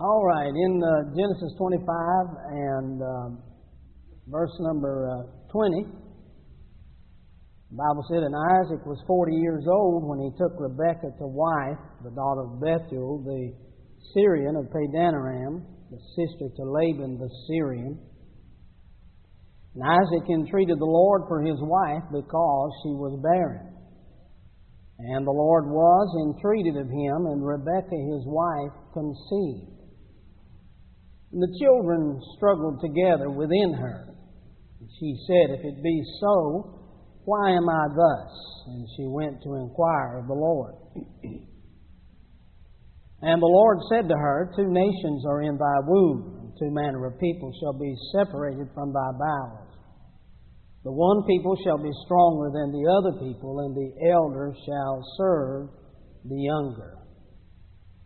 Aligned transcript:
All 0.00 0.22
right, 0.22 0.54
in 0.54 0.78
uh, 0.78 1.10
Genesis 1.10 1.58
25 1.58 1.82
and 2.54 3.02
um, 3.02 3.42
verse 4.30 4.54
number 4.60 5.10
uh, 5.10 5.50
20, 5.50 5.90
the 7.66 7.74
Bible 7.74 8.06
said, 8.06 8.22
And 8.22 8.30
Isaac 8.62 8.86
was 8.86 9.02
40 9.08 9.34
years 9.34 9.66
old 9.66 10.06
when 10.06 10.22
he 10.22 10.30
took 10.38 10.54
Rebekah 10.54 11.18
to 11.18 11.26
wife, 11.26 11.82
the 12.06 12.14
daughter 12.14 12.46
of 12.46 12.62
Bethuel, 12.62 13.26
the 13.26 13.50
Syrian 14.14 14.54
of 14.54 14.70
Padanaram, 14.70 15.66
the 15.90 15.98
sister 16.14 16.46
to 16.46 16.62
Laban 16.62 17.18
the 17.18 17.30
Syrian. 17.50 17.98
And 19.74 19.82
Isaac 19.82 20.30
entreated 20.30 20.78
the 20.78 20.86
Lord 20.86 21.22
for 21.26 21.42
his 21.42 21.58
wife 21.58 22.06
because 22.14 22.70
she 22.86 22.94
was 22.94 23.18
barren. 23.18 23.74
And 25.10 25.26
the 25.26 25.34
Lord 25.34 25.66
was 25.66 26.06
entreated 26.22 26.78
of 26.78 26.86
him, 26.86 27.34
and 27.34 27.42
Rebekah 27.42 27.98
his 28.14 28.22
wife 28.30 28.78
conceived. 28.94 29.77
And 31.32 31.42
the 31.42 31.58
children 31.60 32.20
struggled 32.36 32.80
together 32.80 33.30
within 33.30 33.74
her. 33.74 34.14
And 34.80 34.88
she 34.98 35.16
said, 35.26 35.58
If 35.58 35.64
it 35.64 35.82
be 35.82 36.02
so, 36.20 36.78
why 37.24 37.50
am 37.50 37.68
I 37.68 37.88
thus? 37.88 38.32
And 38.68 38.88
she 38.96 39.06
went 39.06 39.42
to 39.42 39.54
inquire 39.56 40.18
of 40.18 40.26
the 40.26 40.34
Lord. 40.34 40.74
and 43.22 43.42
the 43.42 43.46
Lord 43.46 43.78
said 43.90 44.08
to 44.08 44.16
her, 44.16 44.52
Two 44.56 44.68
nations 44.68 45.26
are 45.28 45.42
in 45.42 45.58
thy 45.58 45.78
womb, 45.86 46.40
and 46.40 46.52
two 46.58 46.70
manner 46.72 47.06
of 47.06 47.20
people 47.20 47.52
shall 47.60 47.78
be 47.78 47.94
separated 48.12 48.68
from 48.72 48.92
thy 48.92 49.10
bowels. 49.12 49.68
The 50.84 50.92
one 50.92 51.26
people 51.26 51.54
shall 51.64 51.76
be 51.76 51.92
stronger 52.06 52.48
than 52.48 52.72
the 52.72 52.88
other 52.88 53.12
people, 53.20 53.60
and 53.60 53.76
the 53.76 53.92
elder 54.08 54.54
shall 54.64 55.04
serve 55.18 55.68
the 56.24 56.40
younger. 56.40 56.96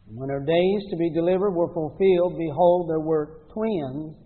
When 0.06 0.29
her 0.29 0.45
days 0.45 0.91
to 0.91 0.97
be 0.97 1.11
delivered 1.11 1.52
were 1.52 1.73
fulfilled, 1.73 2.36
behold, 2.39 2.91
there 2.91 3.00
were 3.00 3.47
twins 3.55 4.17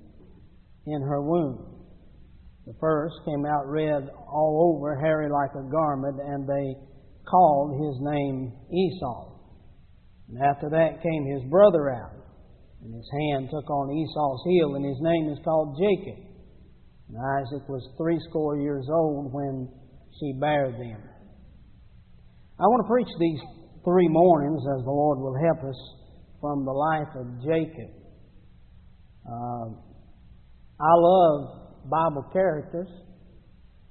in 0.86 1.02
her 1.02 1.22
womb. 1.22 1.77
The 2.66 2.74
first 2.80 3.14
came 3.24 3.46
out 3.46 3.69
red 3.69 4.08
all 4.27 4.74
over, 4.74 4.97
hairy 4.97 5.30
like 5.30 5.50
a 5.54 5.70
garment, 5.70 6.19
and 6.20 6.48
they 6.48 6.74
called 7.28 7.78
his 7.78 7.97
name 8.00 8.52
Esau. 8.72 9.38
And 10.28 10.42
after 10.42 10.69
that 10.70 11.02
came 11.02 11.27
his 11.27 11.48
brother 11.50 11.91
out, 11.91 12.27
and 12.82 12.94
his 12.94 13.08
hand 13.20 13.48
took 13.50 13.70
on 13.70 13.91
Esau's 13.91 14.42
heel, 14.44 14.74
and 14.74 14.84
his 14.84 14.98
name 15.00 15.28
is 15.30 15.38
called 15.44 15.78
Jacob. 15.78 16.19
And 17.08 17.19
Isaac 17.19 17.69
was 17.69 17.86
threescore 17.97 18.58
years 18.58 18.86
old 18.92 19.32
when 19.32 19.69
she 20.19 20.32
bare 20.41 20.72
them. 20.72 21.02
I 22.58 22.64
want 22.66 22.82
to 22.82 22.91
preach 22.91 23.12
these 23.20 23.41
three 23.86 24.08
mornings, 24.08 24.62
as 24.76 24.84
the 24.84 24.90
Lord 24.90 25.18
will 25.20 25.38
help 25.38 25.62
us, 25.62 25.78
from 26.40 26.64
the 26.64 26.72
life 26.72 27.08
of 27.14 27.26
Jacob. 27.40 27.94
Uh, 29.24 29.66
I 30.82 30.92
love 30.98 31.88
Bible 31.88 32.26
characters. 32.32 32.88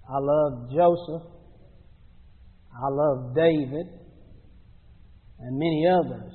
I 0.07 0.19
love 0.19 0.69
Joseph. 0.69 1.31
I 2.75 2.87
love 2.91 3.33
David 3.35 3.87
and 5.39 5.57
many 5.57 5.87
others. 5.87 6.33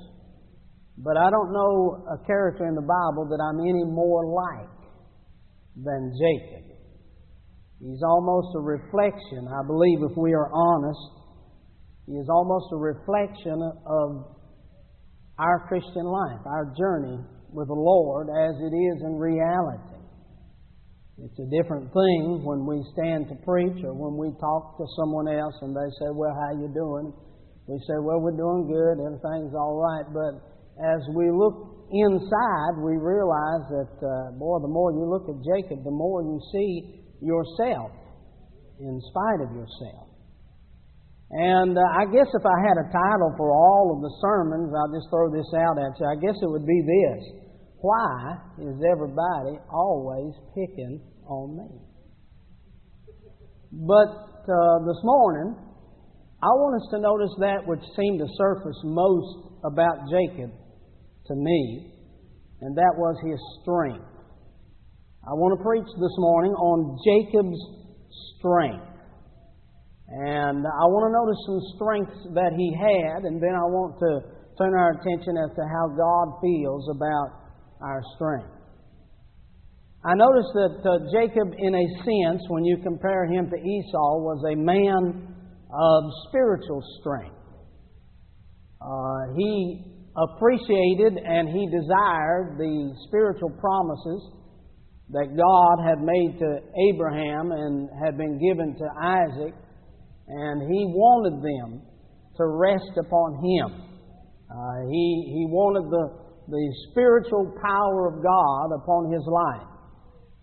But 0.97 1.17
I 1.19 1.29
don't 1.31 1.53
know 1.53 2.05
a 2.13 2.27
character 2.27 2.67
in 2.67 2.75
the 2.75 2.81
Bible 2.81 3.29
that 3.29 3.41
I'm 3.45 3.61
any 3.61 3.85
more 3.85 4.25
like 4.25 4.69
than 5.77 6.13
Jacob. 6.17 6.65
He's 7.79 8.03
almost 8.03 8.49
a 8.57 8.61
reflection, 8.61 9.49
I 9.49 9.67
believe, 9.67 10.01
if 10.11 10.17
we 10.17 10.33
are 10.35 10.51
honest, 10.53 11.20
is 12.19 12.29
almost 12.29 12.67
a 12.73 12.77
reflection 12.77 13.61
of 13.87 14.09
our 15.39 15.67
Christian 15.69 16.05
life, 16.05 16.43
our 16.47 16.75
journey 16.77 17.23
with 17.53 17.69
the 17.69 17.79
Lord 17.79 18.29
as 18.29 18.55
it 18.61 18.75
is 18.75 18.97
in 19.07 19.15
reality. 19.17 20.01
It's 21.21 21.39
a 21.39 21.49
different 21.53 21.93
thing 21.93 22.41
when 22.49 22.65
we 22.65 22.81
stand 22.97 23.29
to 23.29 23.37
preach 23.45 23.85
or 23.85 23.93
when 23.93 24.17
we 24.17 24.33
talk 24.41 24.81
to 24.81 24.87
someone 24.97 25.29
else 25.29 25.53
and 25.61 25.77
they 25.77 25.91
say, 26.01 26.09
Well, 26.17 26.33
how 26.33 26.57
you 26.57 26.73
doing? 26.73 27.13
We 27.69 27.77
say, 27.85 28.01
Well, 28.01 28.25
we're 28.25 28.41
doing 28.41 28.67
good, 28.67 29.05
everything's 29.05 29.53
all 29.53 29.77
right. 29.77 30.09
But 30.09 30.41
as 30.81 31.01
we 31.13 31.29
look 31.29 31.87
inside, 31.93 32.81
we 32.81 32.97
realize 32.97 33.65
that, 33.69 33.95
uh, 34.01 34.33
boy, 34.41 34.65
the 34.65 34.73
more 34.73 34.93
you 34.97 35.05
look 35.05 35.29
at 35.29 35.37
Jacob, 35.45 35.85
the 35.85 35.93
more 35.93 36.25
you 36.25 36.41
see 36.53 37.05
yourself 37.21 37.93
in 38.81 38.97
spite 39.13 39.45
of 39.45 39.53
yourself. 39.53 40.10
And 41.31 41.79
uh, 41.79 41.87
I 41.95 42.11
guess 42.11 42.27
if 42.27 42.43
I 42.43 42.59
had 42.67 42.75
a 42.83 42.91
title 42.91 43.31
for 43.39 43.55
all 43.55 43.95
of 43.95 44.03
the 44.03 44.11
sermons, 44.19 44.75
I'll 44.75 44.91
just 44.91 45.07
throw 45.11 45.31
this 45.31 45.47
out 45.55 45.79
at 45.79 45.95
you. 46.01 46.07
I 46.11 46.19
guess 46.19 46.35
it 46.43 46.51
would 46.51 46.67
be 46.67 46.83
this 46.83 47.23
Why 47.79 48.35
is 48.59 48.75
everybody 48.91 49.63
always 49.71 50.35
picking 50.59 50.99
on 51.27 51.57
me? 51.57 51.71
But 53.87 54.11
uh, 54.51 54.79
this 54.83 54.99
morning, 55.05 55.55
I 56.43 56.51
want 56.59 56.83
us 56.83 56.89
to 56.91 56.99
notice 56.99 57.31
that 57.39 57.63
which 57.63 57.85
seemed 57.95 58.19
to 58.19 58.27
surface 58.35 58.81
most 58.83 59.63
about 59.63 60.11
Jacob 60.11 60.51
to 60.51 61.35
me, 61.37 61.95
and 62.61 62.77
that 62.77 62.95
was 62.99 63.15
his 63.23 63.39
strength. 63.63 64.03
I 65.23 65.31
want 65.39 65.55
to 65.55 65.63
preach 65.63 65.87
this 65.87 66.17
morning 66.19 66.53
on 66.59 66.99
Jacob's 67.07 67.61
strength. 68.39 68.90
And 70.11 70.67
I 70.67 70.85
want 70.91 71.07
to 71.07 71.13
notice 71.15 71.41
some 71.47 71.63
strengths 71.79 72.21
that 72.35 72.51
he 72.59 72.75
had, 72.75 73.23
and 73.31 73.39
then 73.39 73.55
I 73.55 73.63
want 73.71 73.95
to 74.03 74.27
turn 74.59 74.75
our 74.75 74.99
attention 74.99 75.39
as 75.39 75.55
to 75.55 75.63
how 75.63 75.87
God 75.95 76.43
feels 76.43 76.85
about 76.91 77.29
our 77.81 78.03
strength. 78.19 78.51
I 80.03 80.15
notice 80.15 80.51
that 80.55 80.75
uh, 80.83 80.99
Jacob, 81.15 81.55
in 81.57 81.75
a 81.75 81.87
sense, 82.03 82.43
when 82.49 82.65
you 82.65 82.79
compare 82.83 83.27
him 83.27 83.51
to 83.51 83.57
Esau, 83.57 84.19
was 84.25 84.43
a 84.51 84.57
man 84.57 85.31
of 85.71 86.03
spiritual 86.29 86.83
strength. 86.99 87.37
Uh, 88.81 89.37
he 89.37 89.85
appreciated 90.17 91.23
and 91.23 91.49
he 91.49 91.69
desired 91.71 92.57
the 92.59 92.95
spiritual 93.07 93.51
promises 93.61 94.33
that 95.11 95.37
God 95.37 95.87
had 95.87 96.03
made 96.03 96.39
to 96.39 96.59
Abraham 96.91 97.53
and 97.53 97.89
had 98.03 98.17
been 98.17 98.39
given 98.41 98.75
to 98.75 98.87
Isaac 98.99 99.55
and 100.31 100.63
he 100.71 100.87
wanted 100.95 101.43
them 101.43 101.83
to 102.39 102.45
rest 102.47 102.95
upon 102.95 103.43
him. 103.43 103.69
Uh, 104.47 104.87
he, 104.87 105.07
he 105.27 105.43
wanted 105.51 105.91
the, 105.91 106.05
the 106.47 106.65
spiritual 106.91 107.51
power 107.59 108.15
of 108.15 108.23
God 108.23 108.67
upon 108.79 109.11
his 109.11 109.27
life. 109.27 109.67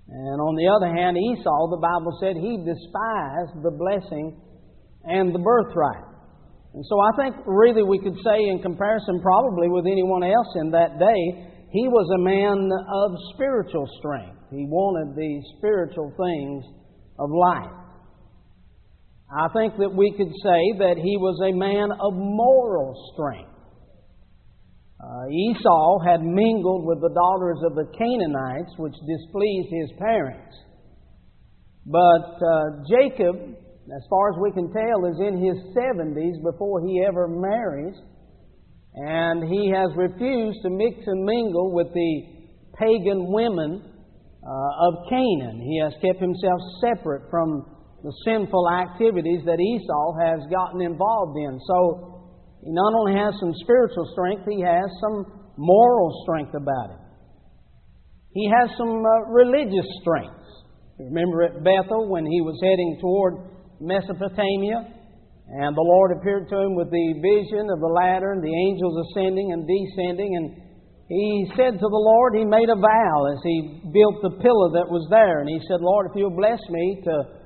And 0.08 0.40
on 0.40 0.56
the 0.56 0.68
other 0.68 0.92
hand, 0.92 1.16
Esau, 1.16 1.72
the 1.72 1.84
Bible 1.84 2.16
said, 2.20 2.36
he 2.36 2.60
despised 2.64 3.64
the 3.64 3.76
blessing 3.76 4.36
and 5.04 5.36
the 5.36 5.40
birthright. 5.40 6.08
And 6.76 6.84
so 6.88 6.96
I 7.00 7.12
think 7.20 7.36
really 7.48 7.84
we 7.84 8.00
could 8.00 8.16
say, 8.24 8.48
in 8.48 8.60
comparison 8.62 9.20
probably 9.20 9.68
with 9.68 9.88
anyone 9.88 10.24
else 10.24 10.52
in 10.60 10.72
that 10.72 11.00
day, 11.00 11.22
he 11.72 11.88
was 11.88 12.08
a 12.16 12.24
man 12.24 12.60
of 12.72 13.10
spiritual 13.36 13.88
strength. 14.00 14.40
He 14.52 14.64
wanted 14.68 15.16
the 15.16 15.32
spiritual 15.58 16.12
things 16.16 16.64
of 17.20 17.28
life. 17.32 17.87
I 19.28 19.48
think 19.52 19.76
that 19.78 19.92
we 19.92 20.14
could 20.16 20.32
say 20.32 20.62
that 20.80 20.96
he 20.96 21.18
was 21.18 21.36
a 21.44 21.52
man 21.52 21.92
of 21.92 22.14
moral 22.16 22.96
strength. 23.14 23.52
Uh, 25.04 25.28
Esau 25.30 26.00
had 26.00 26.24
mingled 26.24 26.88
with 26.88 27.02
the 27.02 27.14
daughters 27.14 27.60
of 27.68 27.76
the 27.76 27.92
Canaanites, 27.92 28.72
which 28.78 28.96
displeased 29.04 29.70
his 29.70 29.92
parents. 30.00 30.56
But 31.86 32.40
uh, 32.40 32.84
Jacob, 32.88 33.36
as 33.36 34.04
far 34.10 34.32
as 34.32 34.38
we 34.42 34.52
can 34.52 34.72
tell, 34.72 35.06
is 35.06 35.20
in 35.20 35.44
his 35.44 35.60
70s 35.76 36.42
before 36.44 36.82
he 36.88 37.04
ever 37.04 37.28
marries. 37.28 37.96
And 38.96 39.44
he 39.44 39.70
has 39.70 39.92
refused 39.96 40.60
to 40.64 40.70
mix 40.72 40.98
and 41.06 41.24
mingle 41.24 41.72
with 41.72 41.94
the 41.94 42.12
pagan 42.80 43.28
women 43.32 43.84
uh, 44.42 44.88
of 44.88 44.94
Canaan. 45.10 45.62
He 45.62 45.80
has 45.84 45.94
kept 46.02 46.20
himself 46.20 46.60
separate 46.82 47.30
from 47.30 47.77
the 48.08 48.16
sinful 48.24 48.72
activities 48.72 49.44
that 49.44 49.60
Esau 49.60 50.16
has 50.16 50.40
gotten 50.48 50.80
involved 50.80 51.36
in. 51.36 51.60
So 51.60 52.24
he 52.64 52.72
not 52.72 52.96
only 52.96 53.20
has 53.20 53.36
some 53.36 53.52
spiritual 53.60 54.08
strength, 54.16 54.48
he 54.48 54.64
has 54.64 54.88
some 55.04 55.28
moral 55.60 56.16
strength 56.24 56.56
about 56.56 56.96
him. 56.96 57.04
He 58.32 58.48
has 58.48 58.72
some 58.80 59.04
uh, 59.04 59.28
religious 59.28 59.84
strengths. 60.00 60.48
Remember 61.04 61.52
at 61.52 61.60
Bethel 61.68 62.08
when 62.08 62.24
he 62.24 62.40
was 62.40 62.56
heading 62.64 62.96
toward 63.04 63.44
Mesopotamia, 63.84 64.88
and 65.60 65.76
the 65.76 65.84
Lord 65.92 66.16
appeared 66.16 66.48
to 66.48 66.64
him 66.64 66.80
with 66.80 66.88
the 66.88 67.08
vision 67.20 67.68
of 67.68 67.84
the 67.84 67.92
ladder 67.92 68.32
and 68.32 68.44
the 68.44 68.56
angels 68.56 68.96
ascending 69.12 69.52
and 69.52 69.68
descending, 69.68 70.32
and 70.32 70.48
he 71.12 71.52
said 71.60 71.76
to 71.76 71.88
the 71.92 72.04
Lord, 72.08 72.40
he 72.40 72.48
made 72.48 72.72
a 72.72 72.80
vow 72.80 73.18
as 73.36 73.40
he 73.44 73.84
built 73.92 74.24
the 74.24 74.40
pillar 74.40 74.80
that 74.80 74.88
was 74.88 75.04
there, 75.12 75.44
and 75.44 75.50
he 75.52 75.60
said, 75.68 75.84
Lord, 75.84 76.08
if 76.08 76.16
you'll 76.16 76.36
bless 76.36 76.60
me 76.72 77.04
to 77.04 77.37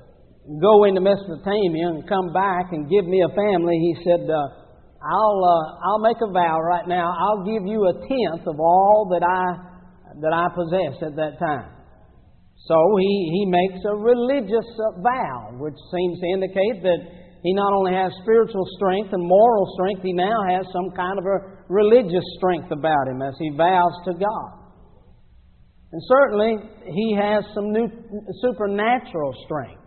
go 0.60 0.84
into 0.84 1.00
Mesopotamia 1.00 1.86
and 1.94 2.08
come 2.08 2.32
back 2.32 2.72
and 2.72 2.90
give 2.90 3.06
me 3.06 3.22
a 3.22 3.30
family, 3.34 3.78
he 3.78 3.94
said, 4.02 4.26
uh, 4.26 4.62
I'll, 5.02 5.40
uh, 5.42 5.64
I'll 5.86 6.02
make 6.02 6.18
a 6.22 6.30
vow 6.30 6.58
right 6.60 6.86
now. 6.86 7.14
I'll 7.14 7.44
give 7.44 7.66
you 7.66 7.86
a 7.86 7.94
tenth 7.94 8.46
of 8.46 8.58
all 8.58 9.10
that 9.10 9.22
I, 9.22 9.44
that 10.20 10.32
I 10.34 10.46
possess 10.54 11.02
at 11.02 11.16
that 11.16 11.38
time. 11.38 11.70
So 12.66 12.78
he, 12.98 13.14
he 13.34 13.46
makes 13.46 13.82
a 13.86 13.96
religious 13.96 14.66
uh, 14.78 15.02
vow, 15.02 15.58
which 15.58 15.78
seems 15.90 16.20
to 16.20 16.26
indicate 16.26 16.82
that 16.82 17.00
he 17.42 17.52
not 17.54 17.72
only 17.74 17.92
has 17.92 18.12
spiritual 18.22 18.62
strength 18.78 19.12
and 19.12 19.22
moral 19.22 19.66
strength, 19.74 20.02
he 20.02 20.12
now 20.12 20.38
has 20.48 20.66
some 20.72 20.94
kind 20.94 21.18
of 21.18 21.26
a 21.26 21.38
religious 21.68 22.22
strength 22.38 22.70
about 22.70 23.08
him 23.10 23.20
as 23.22 23.34
he 23.38 23.50
vows 23.50 23.94
to 24.06 24.14
God. 24.14 24.50
And 25.90 26.00
certainly, 26.06 26.56
he 26.86 27.16
has 27.18 27.44
some 27.52 27.72
new 27.72 27.88
supernatural 28.40 29.34
strength. 29.44 29.81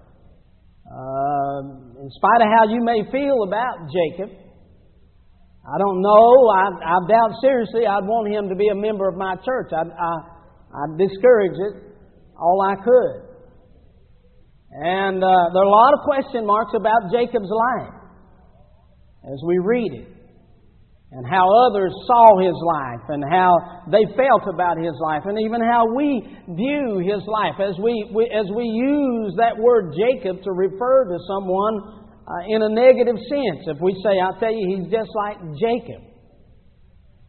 Uh, 0.85 1.59
in 1.97 2.09
spite 2.13 2.41
of 2.45 2.49
how 2.53 2.69
you 2.69 2.81
may 2.85 3.01
feel 3.11 3.43
about 3.43 3.89
Jacob, 3.89 4.29
I 5.65 5.77
don't 5.81 6.01
know. 6.01 6.45
I, 6.53 6.63
I 6.77 6.97
doubt 7.09 7.41
seriously 7.41 7.87
I'd 7.87 8.05
want 8.05 8.29
him 8.29 8.49
to 8.49 8.55
be 8.55 8.69
a 8.69 8.75
member 8.75 9.09
of 9.09 9.17
my 9.17 9.35
church. 9.41 9.73
I'd, 9.73 9.89
I, 9.89 10.13
I'd 10.77 10.97
discourage 10.97 11.57
it 11.57 11.97
all 12.37 12.61
I 12.61 12.75
could. 12.75 13.25
And 14.77 15.23
uh, 15.23 15.43
there 15.53 15.63
are 15.63 15.71
a 15.71 15.73
lot 15.73 15.93
of 15.93 16.05
question 16.05 16.45
marks 16.45 16.73
about 16.75 17.09
Jacob's 17.11 17.49
life 17.49 17.93
as 19.25 19.41
we 19.47 19.57
read 19.57 19.91
it, 19.93 20.07
and 21.11 21.25
how 21.25 21.45
others 21.69 21.93
saw 22.07 22.39
his 22.41 22.57
life, 22.65 23.05
and 23.09 23.23
how 23.23 23.53
they 23.91 24.03
felt 24.17 24.49
about 24.51 24.77
his 24.77 24.93
life, 24.99 25.23
and 25.25 25.39
even 25.39 25.61
how 25.61 25.85
we 25.95 26.25
view 26.49 26.99
his 26.99 27.23
life 27.27 27.61
as 27.61 27.77
we, 27.79 28.09
we 28.13 28.25
as 28.33 28.49
we 28.55 28.65
use 28.65 29.33
that 29.37 29.55
word 29.55 29.93
Jacob 29.93 30.43
to 30.43 30.51
refer 30.51 31.05
to 31.05 31.17
someone 31.29 32.05
uh, 32.27 32.49
in 32.49 32.61
a 32.63 32.69
negative 32.69 33.15
sense. 33.29 33.63
If 33.67 33.77
we 33.79 33.93
say, 34.03 34.19
I'll 34.19 34.39
tell 34.39 34.51
you, 34.51 34.65
he's 34.75 34.91
just 34.91 35.11
like 35.15 35.37
Jacob. 35.61 36.01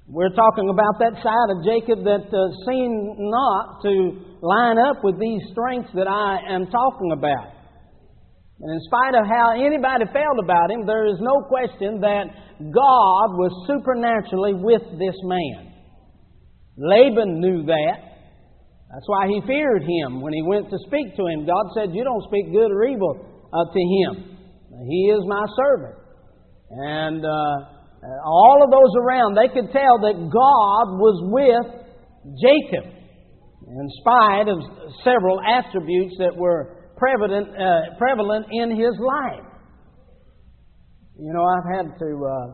We're 0.09 0.31
talking 0.31 0.71
about 0.71 0.99
that 1.01 1.19
side 1.19 1.49
of 1.51 1.67
Jacob 1.67 2.05
that 2.07 2.31
uh, 2.31 2.41
seemed 2.71 3.19
not 3.19 3.83
to 3.83 4.23
line 4.41 4.79
up 4.79 5.03
with 5.03 5.19
these 5.19 5.43
strengths 5.51 5.91
that 5.95 6.07
I 6.07 6.55
am 6.55 6.67
talking 6.67 7.11
about. 7.13 7.56
And 8.61 8.73
in 8.73 8.81
spite 8.89 9.15
of 9.21 9.29
how 9.29 9.53
anybody 9.53 10.09
felt 10.13 10.41
about 10.43 10.71
him, 10.71 10.87
there 10.87 11.07
is 11.07 11.21
no 11.21 11.45
question 11.45 12.01
that 12.01 12.33
God 12.59 13.29
was 13.37 13.53
supernaturally 13.69 14.55
with 14.57 14.83
this 14.97 15.17
man. 15.25 15.77
Laban 16.79 17.41
knew 17.41 17.65
that. 17.67 17.97
That's 18.93 19.09
why 19.09 19.29
he 19.29 19.43
feared 19.47 19.83
him 19.83 20.23
when 20.23 20.33
he 20.33 20.43
went 20.43 20.71
to 20.71 20.79
speak 20.87 21.17
to 21.17 21.27
him. 21.27 21.45
God 21.45 21.69
said, 21.77 21.93
You 21.93 22.05
don't 22.05 22.25
speak 22.33 22.53
good 22.53 22.73
or 22.73 22.85
evil 22.85 23.29
uh, 23.53 23.65
to 23.69 23.81
him. 23.81 24.39
He 24.89 25.13
is 25.13 25.21
my 25.27 25.45
servant. 25.57 25.97
And 26.71 27.25
uh, 27.25 27.57
all 28.25 28.61
of 28.65 28.71
those 28.71 28.93
around, 29.05 29.37
they 29.37 29.49
could 29.53 29.73
tell 29.73 30.01
that 30.01 30.17
God 30.17 30.87
was 30.97 31.17
with 31.29 31.87
Jacob, 32.41 32.89
in 33.69 33.89
spite 34.01 34.49
of 34.49 34.59
several 35.05 35.41
attributes 35.41 36.17
that 36.19 36.37
were 36.37 36.76
prevalent, 36.97 37.49
uh, 37.53 37.97
prevalent 37.99 38.47
in 38.51 38.71
his 38.73 38.97
life. 38.99 39.47
You 41.17 41.33
know, 41.33 41.45
I've 41.45 41.69
had 41.73 41.87
to, 41.97 42.09
uh, 42.25 42.49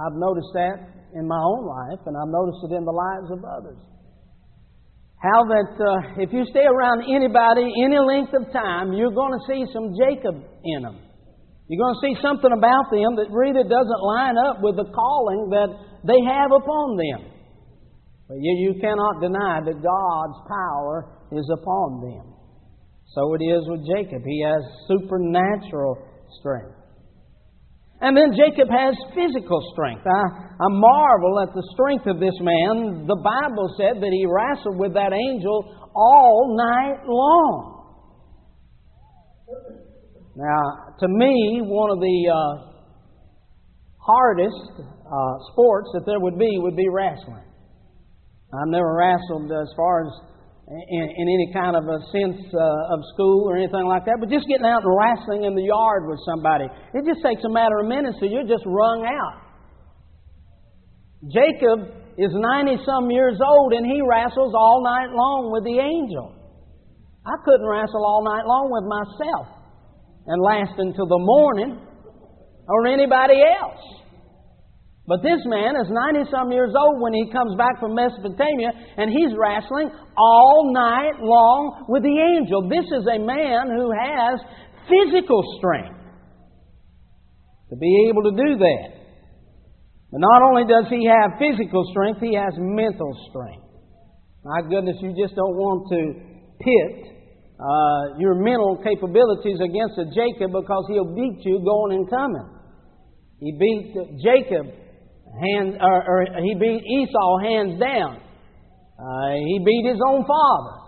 I've 0.00 0.16
noticed 0.16 0.52
that 0.54 0.76
in 1.12 1.28
my 1.28 1.40
own 1.40 1.64
life, 1.68 2.00
and 2.06 2.16
I've 2.16 2.32
noticed 2.32 2.64
it 2.68 2.72
in 2.72 2.84
the 2.84 2.96
lives 2.96 3.28
of 3.32 3.40
others. 3.44 3.80
How 5.20 5.44
that 5.54 5.70
uh, 5.78 6.22
if 6.24 6.32
you 6.32 6.42
stay 6.50 6.66
around 6.66 7.06
anybody 7.06 7.70
any 7.84 8.00
length 8.00 8.34
of 8.34 8.50
time, 8.50 8.92
you're 8.92 9.14
going 9.14 9.30
to 9.30 9.44
see 9.46 9.62
some 9.70 9.94
Jacob 9.94 10.34
in 10.34 10.82
them. 10.82 10.98
You're 11.68 11.78
going 11.78 11.94
to 11.94 12.02
see 12.02 12.16
something 12.18 12.50
about 12.50 12.90
them 12.90 13.14
that 13.22 13.30
really 13.30 13.62
doesn't 13.62 14.02
line 14.02 14.34
up 14.50 14.58
with 14.60 14.74
the 14.76 14.88
calling 14.90 15.46
that 15.54 15.70
they 16.02 16.18
have 16.26 16.50
upon 16.50 16.98
them. 16.98 17.32
But 18.26 18.36
you 18.40 18.74
cannot 18.80 19.20
deny 19.22 19.60
that 19.62 19.78
God's 19.78 20.38
power 20.48 21.22
is 21.30 21.46
upon 21.54 22.02
them. 22.02 22.31
So 23.14 23.34
it 23.34 23.44
is 23.44 23.62
with 23.68 23.84
Jacob. 23.84 24.22
He 24.24 24.42
has 24.42 24.62
supernatural 24.88 25.98
strength. 26.40 26.76
And 28.00 28.16
then 28.16 28.32
Jacob 28.34 28.68
has 28.68 28.96
physical 29.14 29.62
strength. 29.72 30.02
I, 30.04 30.24
I 30.58 30.68
marvel 30.68 31.38
at 31.38 31.54
the 31.54 31.62
strength 31.74 32.06
of 32.06 32.18
this 32.18 32.34
man. 32.40 33.06
The 33.06 33.20
Bible 33.22 33.68
said 33.78 34.02
that 34.02 34.10
he 34.10 34.26
wrestled 34.26 34.78
with 34.78 34.94
that 34.94 35.12
angel 35.12 35.90
all 35.94 36.56
night 36.56 37.06
long. 37.06 37.72
Now, 40.34 40.96
to 40.98 41.06
me, 41.08 41.60
one 41.62 41.90
of 41.92 42.00
the 42.00 42.18
uh, 42.32 42.72
hardest 44.00 44.72
uh, 44.80 45.34
sports 45.52 45.90
that 45.94 46.02
there 46.06 46.18
would 46.18 46.38
be 46.38 46.50
would 46.58 46.76
be 46.76 46.88
wrestling. 46.88 47.44
I've 48.52 48.68
never 48.68 48.96
wrestled 48.96 49.52
as 49.52 49.68
far 49.76 50.06
as 50.06 50.12
in, 50.72 51.04
in 51.04 51.26
any 51.28 51.48
kind 51.52 51.76
of 51.76 51.84
a 51.84 51.98
sense 52.08 52.40
uh, 52.52 52.94
of 52.94 53.00
school 53.12 53.44
or 53.44 53.56
anything 53.56 53.84
like 53.84 54.04
that, 54.08 54.16
but 54.20 54.32
just 54.32 54.48
getting 54.48 54.64
out 54.64 54.80
and 54.80 54.94
wrestling 54.96 55.44
in 55.44 55.54
the 55.54 55.68
yard 55.68 56.08
with 56.08 56.20
somebody, 56.24 56.64
it 56.64 57.04
just 57.04 57.20
takes 57.20 57.44
a 57.44 57.52
matter 57.52 57.80
of 57.80 57.86
minutes, 57.86 58.16
so 58.20 58.24
you're 58.24 58.48
just 58.48 58.64
wrung 58.64 59.04
out. 59.04 59.38
Jacob 61.28 62.02
is 62.18 62.32
90 62.34 62.82
some 62.84 63.10
years 63.10 63.38
old 63.38 63.72
and 63.72 63.86
he 63.86 64.02
wrestles 64.02 64.52
all 64.56 64.82
night 64.82 65.12
long 65.14 65.52
with 65.52 65.64
the 65.64 65.78
angel. 65.78 66.34
I 67.24 67.36
couldn't 67.44 67.68
wrestle 67.68 68.04
all 68.04 68.24
night 68.24 68.42
long 68.44 68.66
with 68.72 68.86
myself 68.90 69.46
and 70.26 70.42
last 70.42 70.74
until 70.78 71.06
the 71.06 71.22
morning 71.22 71.78
or 72.66 72.86
anybody 72.86 73.38
else. 73.38 74.01
But 75.06 75.22
this 75.22 75.42
man 75.50 75.74
is 75.82 75.90
90 75.90 76.30
some 76.30 76.52
years 76.52 76.70
old 76.78 77.02
when 77.02 77.12
he 77.12 77.26
comes 77.26 77.58
back 77.58 77.80
from 77.80 77.94
Mesopotamia 77.94 78.70
and 78.96 79.10
he's 79.10 79.34
wrestling 79.34 79.90
all 80.16 80.70
night 80.72 81.18
long 81.18 81.86
with 81.88 82.06
the 82.06 82.16
angel. 82.38 82.70
This 82.70 82.86
is 82.86 83.02
a 83.10 83.18
man 83.18 83.66
who 83.66 83.90
has 83.90 84.38
physical 84.86 85.42
strength 85.58 85.98
to 87.70 87.76
be 87.76 88.06
able 88.06 88.22
to 88.30 88.34
do 88.36 88.58
that. 88.62 89.02
But 90.12 90.20
not 90.20 90.42
only 90.46 90.70
does 90.70 90.86
he 90.86 91.08
have 91.10 91.34
physical 91.40 91.82
strength, 91.90 92.20
he 92.20 92.38
has 92.38 92.54
mental 92.54 93.10
strength. 93.30 93.66
My 94.44 94.62
goodness, 94.62 94.96
you 95.00 95.16
just 95.18 95.34
don't 95.34 95.56
want 95.56 95.90
to 95.90 96.00
pit 96.62 97.12
uh, 97.58 98.18
your 98.18 98.34
mental 98.38 98.78
capabilities 98.84 99.58
against 99.58 99.98
a 99.98 100.06
Jacob 100.14 100.52
because 100.52 100.84
he'll 100.90 101.14
beat 101.14 101.42
you 101.42 101.58
going 101.64 101.98
and 101.98 102.10
coming. 102.10 102.48
He 103.40 103.50
beat 103.58 103.94
Jacob 104.22 104.81
hand, 105.40 105.78
or, 105.80 105.98
or 106.04 106.18
he 106.42 106.54
beat 106.54 106.82
Esau 106.84 107.38
hands 107.40 107.80
down. 107.80 108.20
Uh, 108.98 109.32
he 109.34 109.58
beat 109.64 109.88
his 109.88 110.00
own 110.06 110.24
father. 110.26 110.82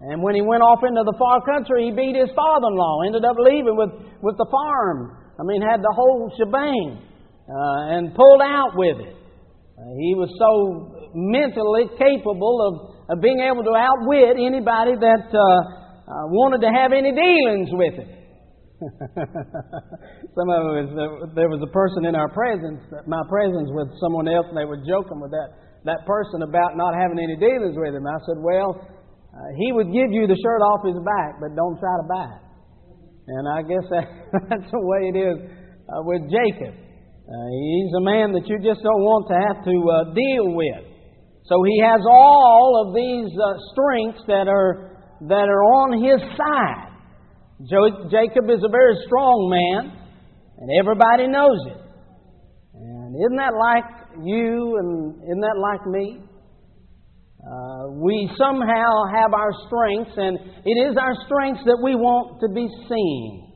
And 0.00 0.22
when 0.22 0.34
he 0.34 0.40
went 0.40 0.62
off 0.62 0.80
into 0.80 1.04
the 1.04 1.16
far 1.18 1.44
country, 1.44 1.88
he 1.88 1.92
beat 1.92 2.16
his 2.16 2.32
father-in-law. 2.32 3.04
Ended 3.04 3.24
up 3.24 3.36
leaving 3.36 3.76
with, 3.76 3.92
with 4.22 4.36
the 4.38 4.48
farm. 4.48 5.16
I 5.38 5.42
mean, 5.44 5.60
had 5.60 5.80
the 5.80 5.92
whole 5.96 6.32
shebang 6.36 7.00
uh, 7.48 7.96
and 7.96 8.14
pulled 8.14 8.40
out 8.40 8.72
with 8.76 8.96
it. 9.00 9.16
Uh, 9.76 9.92
he 9.98 10.14
was 10.16 10.28
so 10.36 11.12
mentally 11.14 11.88
capable 11.96 12.60
of, 12.64 13.16
of 13.16 13.20
being 13.20 13.40
able 13.40 13.64
to 13.64 13.72
outwit 13.76 14.36
anybody 14.36 14.96
that 15.00 15.28
uh, 15.32 15.40
uh, 15.40 16.24
wanted 16.28 16.60
to 16.64 16.70
have 16.72 16.92
any 16.92 17.12
dealings 17.12 17.68
with 17.72 17.96
it. 18.00 18.19
Some 20.36 20.48
of 20.48 20.60
it 20.72 20.88
was, 20.88 20.90
there 21.36 21.52
was 21.52 21.60
a 21.60 21.68
person 21.68 22.08
in 22.08 22.16
our 22.16 22.32
presence, 22.32 22.80
my 23.04 23.20
presence 23.28 23.68
with 23.76 23.92
someone 24.00 24.24
else, 24.24 24.48
and 24.48 24.56
they 24.56 24.64
were 24.64 24.80
joking 24.80 25.20
with 25.20 25.30
that, 25.36 25.52
that 25.84 26.00
person 26.08 26.40
about 26.40 26.80
not 26.80 26.96
having 26.96 27.20
any 27.20 27.36
dealings 27.36 27.76
with 27.76 27.92
him. 27.92 28.08
I 28.08 28.16
said, 28.24 28.40
Well, 28.40 28.80
uh, 28.80 29.50
he 29.60 29.76
would 29.76 29.92
give 29.92 30.10
you 30.16 30.24
the 30.24 30.38
shirt 30.40 30.60
off 30.64 30.80
his 30.88 30.96
back, 31.04 31.36
but 31.44 31.52
don't 31.52 31.76
try 31.76 31.94
to 32.00 32.06
buy 32.08 32.28
it. 32.40 32.44
And 33.28 33.44
I 33.52 33.60
guess 33.68 33.84
that, 33.92 34.06
that's 34.48 34.70
the 34.72 34.80
way 34.80 35.12
it 35.12 35.16
is 35.20 35.36
uh, 35.86 36.00
with 36.08 36.24
Jacob. 36.32 36.72
Uh, 36.72 37.48
he's 37.52 37.92
a 38.00 38.04
man 38.04 38.32
that 38.32 38.48
you 38.48 38.58
just 38.64 38.80
don't 38.80 39.04
want 39.04 39.28
to 39.28 39.36
have 39.38 39.58
to 39.62 39.76
uh, 39.76 39.96
deal 40.16 40.56
with. 40.56 40.82
So 41.46 41.62
he 41.68 41.78
has 41.84 42.00
all 42.08 42.80
of 42.80 42.94
these 42.96 43.28
uh, 43.36 43.60
strengths 43.76 44.24
that 44.26 44.48
are 44.48 44.90
that 45.28 45.46
are 45.52 45.64
on 45.84 46.00
his 46.00 46.18
side. 46.32 46.89
Jacob 47.68 48.48
is 48.48 48.64
a 48.64 48.72
very 48.72 48.96
strong 49.04 49.50
man, 49.52 49.92
and 50.58 50.70
everybody 50.80 51.28
knows 51.28 51.60
it. 51.66 51.80
And 52.72 53.14
isn't 53.14 53.36
that 53.36 53.52
like 53.52 53.84
you, 54.24 54.78
and 54.80 55.14
isn't 55.20 55.40
that 55.40 55.58
like 55.60 55.84
me? 55.86 56.24
Uh, 57.40 57.92
we 58.00 58.30
somehow 58.38 58.88
have 59.12 59.34
our 59.34 59.52
strengths, 59.66 60.12
and 60.16 60.38
it 60.64 60.76
is 60.88 60.96
our 60.96 61.12
strengths 61.26 61.60
that 61.64 61.80
we 61.82 61.94
want 61.96 62.40
to 62.40 62.48
be 62.48 62.68
seen. 62.88 63.52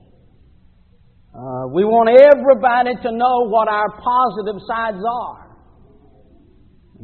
Uh, 1.32 1.68
we 1.72 1.84
want 1.84 2.08
everybody 2.12 2.96
to 3.02 3.10
know 3.10 3.48
what 3.48 3.68
our 3.68 3.88
positive 3.88 4.60
sides 4.68 5.00
are. 5.00 5.43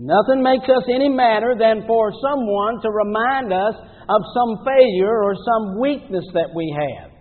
Nothing 0.00 0.40
makes 0.40 0.64
us 0.64 0.88
any 0.88 1.12
madder 1.12 1.52
than 1.60 1.84
for 1.84 2.08
someone 2.24 2.80
to 2.80 2.88
remind 2.88 3.52
us 3.52 3.76
of 4.08 4.20
some 4.32 4.64
failure 4.64 5.12
or 5.12 5.36
some 5.36 5.76
weakness 5.76 6.24
that 6.32 6.56
we 6.56 6.72
have. 6.72 7.12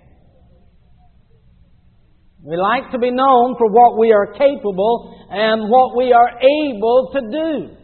We 2.40 2.56
like 2.56 2.88
to 2.96 3.00
be 3.00 3.12
known 3.12 3.60
for 3.60 3.68
what 3.68 4.00
we 4.00 4.16
are 4.16 4.32
capable 4.32 5.12
and 5.28 5.68
what 5.68 5.92
we 6.00 6.16
are 6.16 6.40
able 6.40 7.12
to 7.12 7.20
do. 7.20 7.76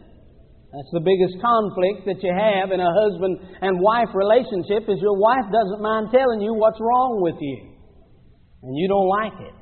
That's 0.72 0.92
the 0.96 1.04
biggest 1.04 1.44
conflict 1.44 2.08
that 2.08 2.24
you 2.24 2.32
have 2.32 2.72
in 2.72 2.80
a 2.80 2.88
husband 2.88 3.36
and 3.60 3.76
wife 3.76 4.08
relationship 4.16 4.88
is 4.88 4.96
your 5.04 5.20
wife 5.20 5.44
doesn't 5.52 5.84
mind 5.84 6.08
telling 6.08 6.40
you 6.40 6.56
what's 6.56 6.80
wrong 6.80 7.20
with 7.20 7.36
you. 7.38 7.68
And 8.64 8.72
you 8.72 8.88
don't 8.88 9.12
like 9.12 9.36
it. 9.44 9.56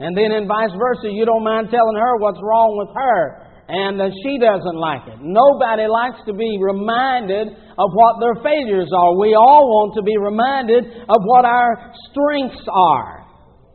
And 0.00 0.16
then 0.16 0.32
in 0.32 0.48
vice 0.48 0.72
versa, 0.80 1.12
you 1.12 1.28
don't 1.28 1.44
mind 1.44 1.68
telling 1.68 1.96
her 2.00 2.16
what's 2.16 2.40
wrong 2.40 2.72
with 2.80 2.96
her 2.96 3.45
and 3.68 3.98
that 3.98 4.14
she 4.22 4.38
doesn't 4.38 4.78
like 4.78 5.10
it. 5.10 5.18
Nobody 5.18 5.90
likes 5.90 6.22
to 6.30 6.34
be 6.34 6.54
reminded 6.62 7.50
of 7.50 7.88
what 7.90 8.22
their 8.22 8.38
failures 8.38 8.90
are. 8.94 9.18
We 9.18 9.34
all 9.34 9.66
want 9.66 9.98
to 9.98 10.02
be 10.06 10.14
reminded 10.14 10.86
of 11.10 11.18
what 11.26 11.44
our 11.44 11.92
strengths 12.10 12.62
are. 12.70 13.26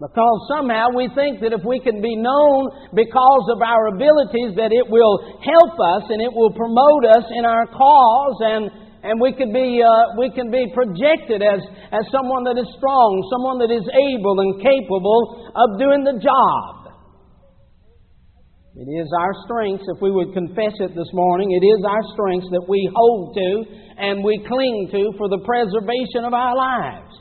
Because 0.01 0.37
somehow 0.49 0.89
we 0.97 1.13
think 1.13 1.45
that 1.45 1.53
if 1.53 1.61
we 1.61 1.77
can 1.77 2.01
be 2.01 2.17
known 2.17 2.89
because 2.97 3.45
of 3.53 3.61
our 3.61 3.93
abilities, 3.93 4.57
that 4.57 4.73
it 4.73 4.89
will 4.89 5.21
help 5.45 5.77
us 5.77 6.09
and 6.09 6.17
it 6.17 6.33
will 6.33 6.49
promote 6.57 7.05
us 7.05 7.21
in 7.37 7.45
our 7.45 7.69
cause, 7.69 8.37
and, 8.41 8.73
and 9.05 9.21
we 9.21 9.29
can 9.29 9.53
be 9.53 9.77
uh, 9.77 10.17
we 10.17 10.33
can 10.33 10.49
be 10.49 10.65
projected 10.73 11.45
as 11.45 11.61
as 11.93 12.01
someone 12.09 12.41
that 12.49 12.57
is 12.57 12.65
strong, 12.81 13.09
someone 13.29 13.61
that 13.61 13.69
is 13.69 13.85
able 13.93 14.41
and 14.41 14.57
capable 14.57 15.53
of 15.53 15.77
doing 15.77 16.01
the 16.01 16.17
job. 16.17 16.80
It 18.71 18.87
is 18.87 19.11
our 19.11 19.33
strengths, 19.43 19.83
if 19.83 19.99
we 20.01 20.11
would 20.11 20.31
confess 20.31 20.71
it 20.79 20.95
this 20.95 21.11
morning, 21.11 21.51
it 21.51 21.65
is 21.65 21.83
our 21.83 22.03
strengths 22.15 22.47
that 22.55 22.63
we 22.71 22.79
hold 22.95 23.35
to 23.35 23.51
and 23.99 24.23
we 24.23 24.39
cling 24.47 24.87
to 24.95 25.11
for 25.19 25.27
the 25.27 25.43
preservation 25.43 26.23
of 26.23 26.31
our 26.31 26.55
lives. 26.55 27.11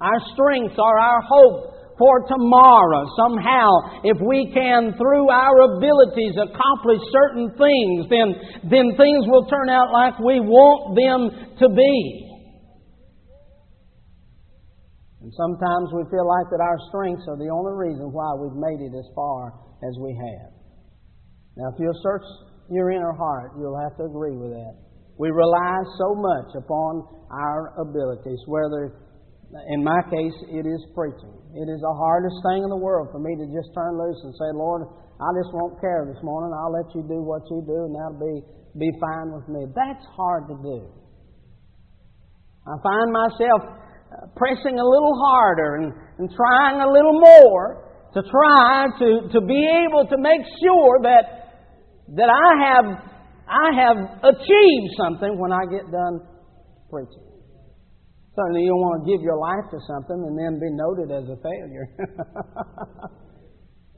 Our 0.00 0.20
strengths 0.32 0.80
are 0.80 0.98
our 0.98 1.20
hope 1.20 1.76
for 2.00 2.24
tomorrow. 2.24 3.04
Somehow, 3.12 4.00
if 4.08 4.16
we 4.24 4.48
can, 4.56 4.96
through 4.96 5.28
our 5.28 5.76
abilities, 5.76 6.40
accomplish 6.40 7.04
certain 7.12 7.52
things, 7.60 8.08
then, 8.08 8.32
then 8.72 8.96
things 8.96 9.28
will 9.28 9.44
turn 9.52 9.68
out 9.68 9.92
like 9.92 10.16
we 10.16 10.40
want 10.40 10.96
them 10.96 11.28
to 11.60 11.68
be. 11.76 11.96
And 15.20 15.28
sometimes 15.36 15.92
we 15.92 16.08
feel 16.08 16.24
like 16.24 16.48
that 16.48 16.64
our 16.64 16.80
strengths 16.88 17.28
are 17.28 17.36
the 17.36 17.52
only 17.52 17.76
reason 17.76 18.08
why 18.16 18.32
we've 18.40 18.56
made 18.56 18.80
it 18.80 18.96
as 18.96 19.04
far 19.12 19.52
as 19.84 19.92
we 20.00 20.16
have. 20.16 20.59
Now, 21.60 21.68
if 21.68 21.76
you'll 21.76 22.00
search 22.00 22.24
your 22.72 22.90
inner 22.90 23.12
heart, 23.12 23.52
you'll 23.60 23.76
have 23.76 23.92
to 24.00 24.08
agree 24.08 24.32
with 24.32 24.56
that. 24.56 24.74
We 25.20 25.28
rely 25.28 25.76
so 26.00 26.16
much 26.16 26.56
upon 26.56 27.04
our 27.28 27.76
abilities, 27.76 28.40
whether 28.48 28.96
in 29.68 29.82
my 29.82 29.98
case, 30.06 30.36
it 30.46 30.62
is 30.62 30.80
preaching. 30.94 31.34
It 31.58 31.66
is 31.66 31.82
the 31.82 31.96
hardest 31.98 32.38
thing 32.46 32.62
in 32.62 32.70
the 32.70 32.78
world 32.78 33.10
for 33.10 33.18
me 33.18 33.34
to 33.34 33.46
just 33.50 33.74
turn 33.74 33.98
loose 33.98 34.20
and 34.22 34.32
say, 34.38 34.50
Lord, 34.54 34.86
I 35.18 35.28
just 35.42 35.50
won't 35.50 35.74
care 35.82 36.06
this 36.06 36.22
morning. 36.22 36.54
I'll 36.54 36.70
let 36.70 36.86
you 36.94 37.02
do 37.02 37.18
what 37.18 37.42
you 37.50 37.58
do, 37.66 37.90
and 37.90 37.92
that'll 37.92 38.22
be, 38.22 38.40
be 38.78 38.90
fine 39.02 39.34
with 39.34 39.50
me. 39.50 39.66
That's 39.74 40.06
hard 40.14 40.46
to 40.48 40.56
do. 40.62 40.78
I 42.62 42.78
find 42.78 43.10
myself 43.10 43.60
uh, 43.66 44.30
pressing 44.38 44.78
a 44.78 44.86
little 44.86 45.18
harder 45.18 45.82
and, 45.82 45.92
and 46.22 46.30
trying 46.30 46.78
a 46.80 46.88
little 46.88 47.18
more 47.18 47.90
to 48.14 48.22
try 48.30 48.86
to, 49.02 49.28
to 49.34 49.40
be 49.42 49.60
able 49.82 50.06
to 50.06 50.16
make 50.18 50.46
sure 50.62 51.02
that, 51.10 51.39
that 52.16 52.26
I, 52.26 52.50
have, 52.66 52.86
I 53.46 53.70
have 53.86 53.98
achieved 54.34 54.90
something 54.98 55.38
when 55.38 55.52
I 55.52 55.62
get 55.70 55.86
done 55.90 56.20
preaching. 56.90 57.30
Certainly, 58.34 58.62
you 58.62 58.70
don't 58.70 58.82
want 58.82 59.02
to 59.02 59.10
give 59.10 59.22
your 59.22 59.38
life 59.38 59.70
to 59.70 59.78
something 59.90 60.16
and 60.16 60.38
then 60.38 60.60
be 60.62 60.70
noted 60.70 61.10
as 61.10 61.26
a 61.26 61.34
failure. 61.42 61.86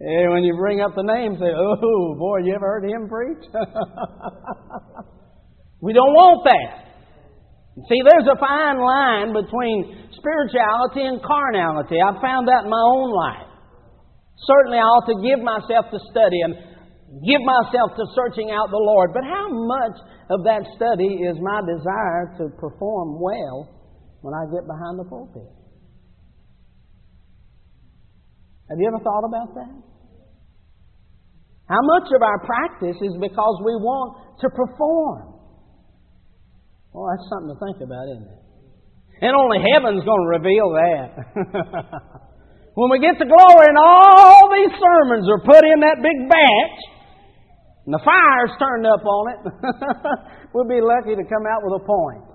and 0.00 0.32
when 0.32 0.44
you 0.44 0.56
bring 0.56 0.80
up 0.80 0.94
the 0.96 1.04
name, 1.04 1.36
say, 1.36 1.52
"Oh 1.52 2.16
boy, 2.16 2.38
you 2.44 2.54
ever 2.56 2.66
heard 2.66 2.84
him 2.88 3.08
preach?" 3.12 3.44
we 5.84 5.92
don't 5.92 6.16
want 6.16 6.48
that. 6.48 6.80
See, 7.88 8.00
there's 8.04 8.28
a 8.28 8.36
fine 8.40 8.80
line 8.80 9.32
between 9.36 10.08
spirituality 10.16 11.04
and 11.08 11.20
carnality. 11.20 12.00
I've 12.00 12.20
found 12.20 12.48
that 12.48 12.64
in 12.64 12.70
my 12.72 12.84
own 12.84 13.12
life. 13.12 13.48
Certainly, 14.48 14.78
I 14.80 14.88
ought 14.88 15.04
to 15.12 15.20
give 15.20 15.44
myself 15.44 15.92
to 15.92 16.00
study 16.08 16.40
and 16.40 16.71
give 17.20 17.42
myself 17.44 17.92
to 18.00 18.04
searching 18.16 18.48
out 18.48 18.72
the 18.72 18.80
Lord. 18.80 19.12
But 19.12 19.28
how 19.28 19.52
much 19.52 19.96
of 20.32 20.44
that 20.48 20.64
study 20.76 21.28
is 21.28 21.36
my 21.44 21.60
desire 21.60 22.32
to 22.40 22.48
perform 22.56 23.20
well 23.20 23.68
when 24.22 24.32
I 24.32 24.46
get 24.48 24.64
behind 24.64 24.96
the 24.96 25.04
pulpit. 25.04 25.50
Have 28.70 28.78
you 28.78 28.88
ever 28.88 29.02
thought 29.04 29.26
about 29.28 29.52
that? 29.60 29.74
How 31.68 31.82
much 31.82 32.08
of 32.14 32.22
our 32.22 32.40
practice 32.46 32.96
is 33.02 33.14
because 33.20 33.56
we 33.66 33.74
want 33.76 34.40
to 34.40 34.48
perform? 34.48 35.36
Well, 36.94 37.08
that's 37.10 37.28
something 37.28 37.50
to 37.52 37.58
think 37.60 37.78
about, 37.84 38.08
isn't 38.08 38.30
it? 38.30 38.40
And 39.22 39.36
only 39.36 39.60
heaven's 39.60 40.04
going 40.04 40.22
to 40.22 40.30
reveal 40.38 40.68
that. 40.74 41.08
when 42.78 42.90
we 42.90 42.98
get 42.98 43.18
to 43.18 43.26
glory 43.26 43.66
and 43.68 43.78
all 43.78 44.50
these 44.50 44.72
sermons 44.72 45.28
are 45.28 45.42
put 45.44 45.62
in 45.66 45.80
that 45.84 46.00
big 46.00 46.28
batch, 46.28 46.78
and 47.84 47.94
the 47.94 48.02
fire's 48.04 48.54
turned 48.58 48.86
up 48.86 49.02
on 49.02 49.24
it, 49.34 49.38
we'll 50.54 50.68
be 50.68 50.80
lucky 50.80 51.16
to 51.16 51.24
come 51.26 51.42
out 51.50 51.62
with 51.62 51.82
a 51.82 51.84
point. 51.84 52.32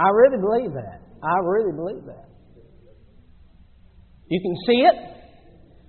I 0.00 0.08
really 0.08 0.40
believe 0.40 0.72
that. 0.72 1.04
I 1.20 1.36
really 1.44 1.76
believe 1.76 2.04
that. 2.06 2.24
You 4.28 4.40
can 4.40 4.56
see 4.64 4.80
it. 4.88 4.96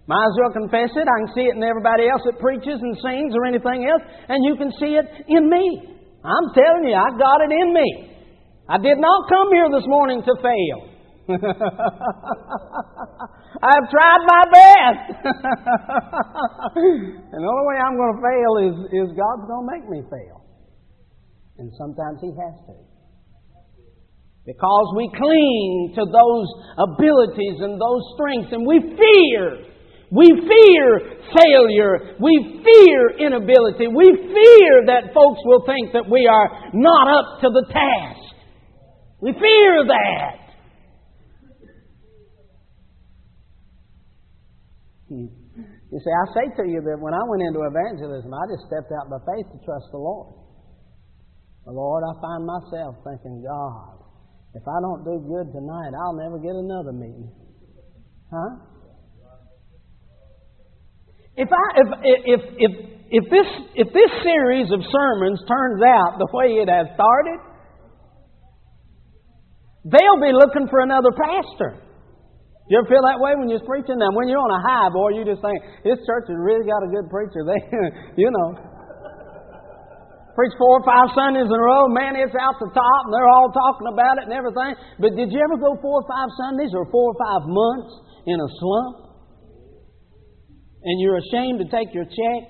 Might 0.07 0.27
as 0.27 0.35
well 0.43 0.51
confess 0.51 0.91
it. 0.91 1.07
I 1.07 1.15
can 1.23 1.31
see 1.31 1.47
it 1.47 1.55
in 1.55 1.63
everybody 1.63 2.09
else 2.11 2.19
that 2.25 2.35
preaches 2.41 2.83
and 2.83 2.97
sings 2.99 3.31
or 3.31 3.45
anything 3.45 3.87
else, 3.87 4.03
and 4.27 4.43
you 4.43 4.57
can 4.57 4.73
see 4.75 4.99
it 4.99 5.07
in 5.29 5.47
me. 5.47 5.95
I'm 6.19 6.47
telling 6.51 6.91
you, 6.91 6.97
I 6.99 7.15
got 7.15 7.39
it 7.47 7.53
in 7.55 7.71
me. 7.71 7.87
I 8.67 8.77
did 8.77 8.99
not 8.99 9.29
come 9.29 9.47
here 9.53 9.69
this 9.71 9.87
morning 9.87 10.19
to 10.27 10.33
fail. 10.43 10.90
I've 13.61 13.85
tried 13.91 14.21
my 14.25 14.43
best. 14.51 15.21
and 17.31 17.39
the 17.39 17.47
only 17.47 17.65
way 17.67 17.77
I'm 17.77 17.95
going 17.95 18.15
to 18.15 18.21
fail 18.25 18.57
is, 18.65 18.73
is 18.89 19.13
God's 19.13 19.45
going 19.47 19.63
to 19.63 19.71
make 19.71 19.87
me 19.89 20.01
fail. 20.09 20.41
And 21.59 21.71
sometimes 21.77 22.19
He 22.21 22.33
has 22.33 22.55
to. 22.67 22.73
Because 24.45 24.93
we 24.97 25.09
cling 25.13 25.93
to 25.95 26.05
those 26.09 26.47
abilities 26.81 27.61
and 27.61 27.79
those 27.79 28.01
strengths 28.17 28.51
and 28.51 28.65
we 28.65 28.81
fear. 28.81 29.61
We 30.11 30.27
fear 30.27 30.99
failure. 31.37 32.17
We 32.19 32.59
fear 32.65 33.11
inability. 33.27 33.87
We 33.87 34.11
fear 34.11 34.85
that 34.87 35.13
folks 35.13 35.39
will 35.45 35.63
think 35.65 35.93
that 35.93 36.09
we 36.09 36.27
are 36.27 36.49
not 36.73 37.07
up 37.07 37.39
to 37.41 37.49
the 37.53 37.65
task. 37.71 38.19
We 39.21 39.31
fear 39.33 39.85
that. 39.85 40.40
You 45.11 45.97
see, 45.99 46.13
I 46.15 46.25
say 46.31 46.45
to 46.55 46.63
you 46.63 46.79
that 46.79 46.97
when 47.03 47.11
I 47.11 47.23
went 47.27 47.43
into 47.43 47.67
evangelism, 47.67 48.31
I 48.31 48.43
just 48.47 48.63
stepped 48.71 48.91
out 48.95 49.11
by 49.11 49.19
faith 49.27 49.47
to 49.51 49.57
trust 49.67 49.91
the 49.91 49.99
Lord. 49.99 50.31
The 51.67 51.75
Lord, 51.75 52.01
I 52.07 52.13
find 52.23 52.47
myself 52.47 52.95
thinking, 53.03 53.43
God, 53.43 54.01
if 54.55 54.63
I 54.63 54.77
don't 54.81 55.03
do 55.03 55.19
good 55.27 55.51
tonight, 55.51 55.91
I'll 55.93 56.17
never 56.17 56.39
get 56.39 56.55
another 56.55 56.95
meeting. 56.95 57.31
Huh? 58.31 58.71
If 61.35 61.49
I 61.51 61.65
if 61.75 61.87
if 62.25 62.41
if 62.57 62.71
if 63.11 63.23
this 63.29 63.49
if 63.75 63.87
this 63.93 64.11
series 64.23 64.71
of 64.71 64.79
sermons 64.83 65.39
turns 65.47 65.81
out 65.83 66.19
the 66.19 66.27
way 66.33 66.59
it 66.59 66.67
has 66.67 66.87
started, 66.95 67.39
they'll 69.85 70.21
be 70.21 70.31
looking 70.33 70.67
for 70.69 70.79
another 70.79 71.11
pastor. 71.11 71.90
You 72.71 72.79
ever 72.79 72.87
feel 72.87 73.03
that 73.03 73.19
way 73.19 73.35
when 73.35 73.51
you're 73.51 73.59
preaching? 73.67 73.99
Now, 73.99 74.15
when 74.15 74.31
you're 74.31 74.39
on 74.39 74.47
a 74.47 74.63
high, 74.63 74.87
boy, 74.95 75.19
you 75.19 75.27
just 75.27 75.43
think 75.43 75.59
this 75.83 75.99
church 76.07 76.31
has 76.31 76.39
really 76.39 76.63
got 76.63 76.79
a 76.79 76.87
good 76.87 77.11
preacher. 77.11 77.43
They, 77.51 77.59
you 78.15 78.31
know, 78.31 78.55
Preach 80.31 80.55
four 80.55 80.79
or 80.79 80.85
five 80.87 81.11
Sundays 81.11 81.43
in 81.43 81.51
a 81.51 81.65
row, 81.67 81.91
man, 81.91 82.15
it's 82.15 82.31
out 82.39 82.55
the 82.55 82.71
top, 82.71 83.01
and 83.03 83.11
they're 83.11 83.27
all 83.35 83.51
talking 83.51 83.91
about 83.91 84.23
it 84.23 84.31
and 84.31 84.33
everything. 84.33 84.79
But 85.03 85.19
did 85.19 85.27
you 85.27 85.43
ever 85.43 85.59
go 85.59 85.75
four 85.83 85.99
or 85.99 86.07
five 86.07 86.31
Sundays 86.39 86.71
or 86.71 86.87
four 86.87 87.11
or 87.11 87.17
five 87.19 87.43
months 87.51 87.91
in 88.23 88.39
a 88.39 88.47
slump? 88.55 89.11
And 90.87 90.95
you're 91.03 91.19
ashamed 91.19 91.59
to 91.59 91.67
take 91.67 91.91
your 91.91 92.07
check? 92.07 92.41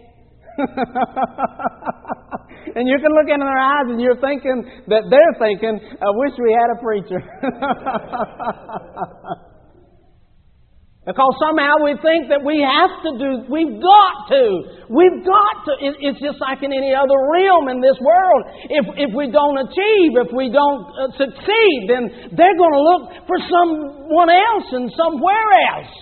and 2.77 2.85
you 2.85 3.01
can 3.01 3.09
look 3.17 3.33
into 3.33 3.49
their 3.49 3.57
eyes 3.57 3.89
and 3.89 3.97
you're 3.97 4.21
thinking 4.21 4.61
that 4.85 5.09
they're 5.09 5.35
thinking, 5.41 5.81
I 5.81 6.09
wish 6.21 6.37
we 6.37 6.53
had 6.53 6.69
a 6.69 6.77
preacher. 6.85 7.17
Because 11.01 11.33
somehow 11.41 11.81
we 11.81 11.97
think 11.97 12.29
that 12.29 12.45
we 12.45 12.61
have 12.61 12.93
to 13.01 13.11
do, 13.17 13.29
we've 13.49 13.81
got 13.81 14.15
to, 14.29 14.43
we've 14.85 15.25
got 15.25 15.55
to. 15.65 15.73
It, 15.81 15.97
it's 15.97 16.21
just 16.21 16.37
like 16.37 16.61
in 16.61 16.69
any 16.69 16.93
other 16.93 17.17
realm 17.25 17.73
in 17.73 17.81
this 17.81 17.97
world. 17.97 18.41
If, 18.69 19.09
if 19.09 19.11
we 19.17 19.33
don't 19.33 19.57
achieve, 19.65 20.13
if 20.13 20.29
we 20.29 20.53
don't 20.53 20.85
uh, 20.93 21.09
succeed, 21.17 21.89
then 21.89 22.37
they're 22.37 22.53
going 22.53 22.75
to 22.77 22.85
look 22.85 23.03
for 23.25 23.37
someone 23.49 24.29
else 24.29 24.67
and 24.77 24.93
somewhere 24.93 25.49
else. 25.73 25.93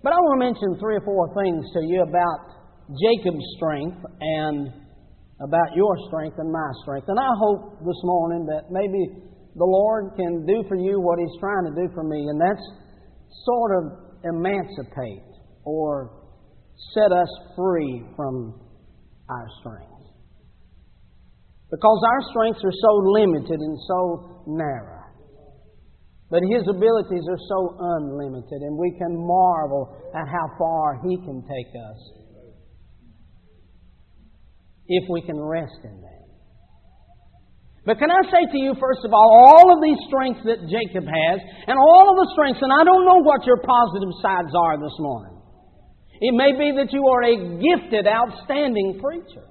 But 0.00 0.16
I 0.16 0.16
want 0.16 0.40
to 0.40 0.44
mention 0.48 0.80
three 0.80 0.96
or 0.96 1.04
four 1.04 1.28
things 1.36 1.60
to 1.76 1.80
you 1.84 2.08
about 2.08 2.56
Jacob's 2.88 3.44
strength 3.60 4.00
and 4.16 4.72
about 5.44 5.76
your 5.76 5.92
strength 6.08 6.40
and 6.40 6.50
my 6.50 6.70
strength. 6.80 7.04
And 7.12 7.20
I 7.20 7.36
hope 7.36 7.84
this 7.84 8.00
morning 8.00 8.48
that 8.48 8.72
maybe 8.72 9.31
the 9.54 9.64
Lord 9.64 10.12
can 10.16 10.46
do 10.46 10.64
for 10.68 10.76
you 10.76 11.00
what 11.00 11.18
He's 11.18 11.40
trying 11.40 11.64
to 11.68 11.74
do 11.76 11.92
for 11.94 12.04
me, 12.04 12.28
and 12.28 12.40
that's 12.40 12.64
sort 13.44 13.70
of 13.76 13.84
emancipate 14.24 15.28
or 15.64 16.24
set 16.94 17.12
us 17.12 17.28
free 17.56 18.04
from 18.16 18.60
our 19.28 19.46
strengths. 19.60 19.92
Because 21.70 22.00
our 22.04 22.22
strengths 22.30 22.60
are 22.64 22.78
so 22.80 22.92
limited 23.16 23.60
and 23.60 23.78
so 23.88 24.44
narrow. 24.46 25.00
But 26.30 26.40
His 26.48 26.62
abilities 26.68 27.24
are 27.28 27.42
so 27.48 27.76
unlimited, 27.78 28.60
and 28.62 28.78
we 28.78 28.90
can 28.98 29.16
marvel 29.16 29.96
at 30.14 30.28
how 30.28 30.46
far 30.58 31.00
He 31.04 31.16
can 31.16 31.42
take 31.42 31.72
us 31.76 32.22
if 34.88 35.04
we 35.10 35.22
can 35.22 35.38
rest 35.38 35.78
in 35.84 36.00
that. 36.00 36.11
But 37.84 37.98
can 37.98 38.10
I 38.10 38.22
say 38.30 38.46
to 38.46 38.58
you, 38.58 38.78
first 38.78 39.02
of 39.02 39.10
all, 39.10 39.26
all 39.26 39.74
of 39.74 39.82
these 39.82 39.98
strengths 40.06 40.46
that 40.46 40.62
Jacob 40.70 41.02
has, 41.02 41.38
and 41.66 41.74
all 41.74 42.14
of 42.14 42.16
the 42.22 42.30
strengths, 42.30 42.62
and 42.62 42.70
I 42.70 42.86
don't 42.86 43.02
know 43.02 43.18
what 43.26 43.42
your 43.42 43.58
positive 43.58 44.14
sides 44.22 44.54
are 44.54 44.78
this 44.78 44.94
morning. 45.02 45.34
It 46.22 46.34
may 46.38 46.54
be 46.54 46.70
that 46.78 46.94
you 46.94 47.02
are 47.02 47.22
a 47.26 47.36
gifted, 47.58 48.06
outstanding 48.06 49.02
preacher. 49.02 49.42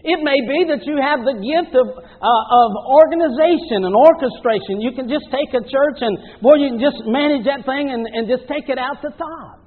It 0.00 0.24
may 0.24 0.40
be 0.40 0.64
that 0.72 0.80
you 0.88 0.96
have 0.96 1.28
the 1.28 1.36
gift 1.36 1.76
of, 1.76 1.92
uh, 1.92 2.44
of 2.56 2.70
organization 2.88 3.84
and 3.84 3.92
orchestration. 3.92 4.80
You 4.80 4.96
can 4.96 5.12
just 5.12 5.28
take 5.28 5.52
a 5.52 5.60
church 5.60 6.00
and, 6.00 6.16
boy, 6.40 6.56
you 6.56 6.72
can 6.72 6.80
just 6.80 7.04
manage 7.04 7.44
that 7.44 7.68
thing 7.68 7.92
and, 7.92 8.08
and 8.08 8.24
just 8.24 8.48
take 8.48 8.72
it 8.72 8.80
out 8.80 9.04
the 9.04 9.12
top. 9.12 9.60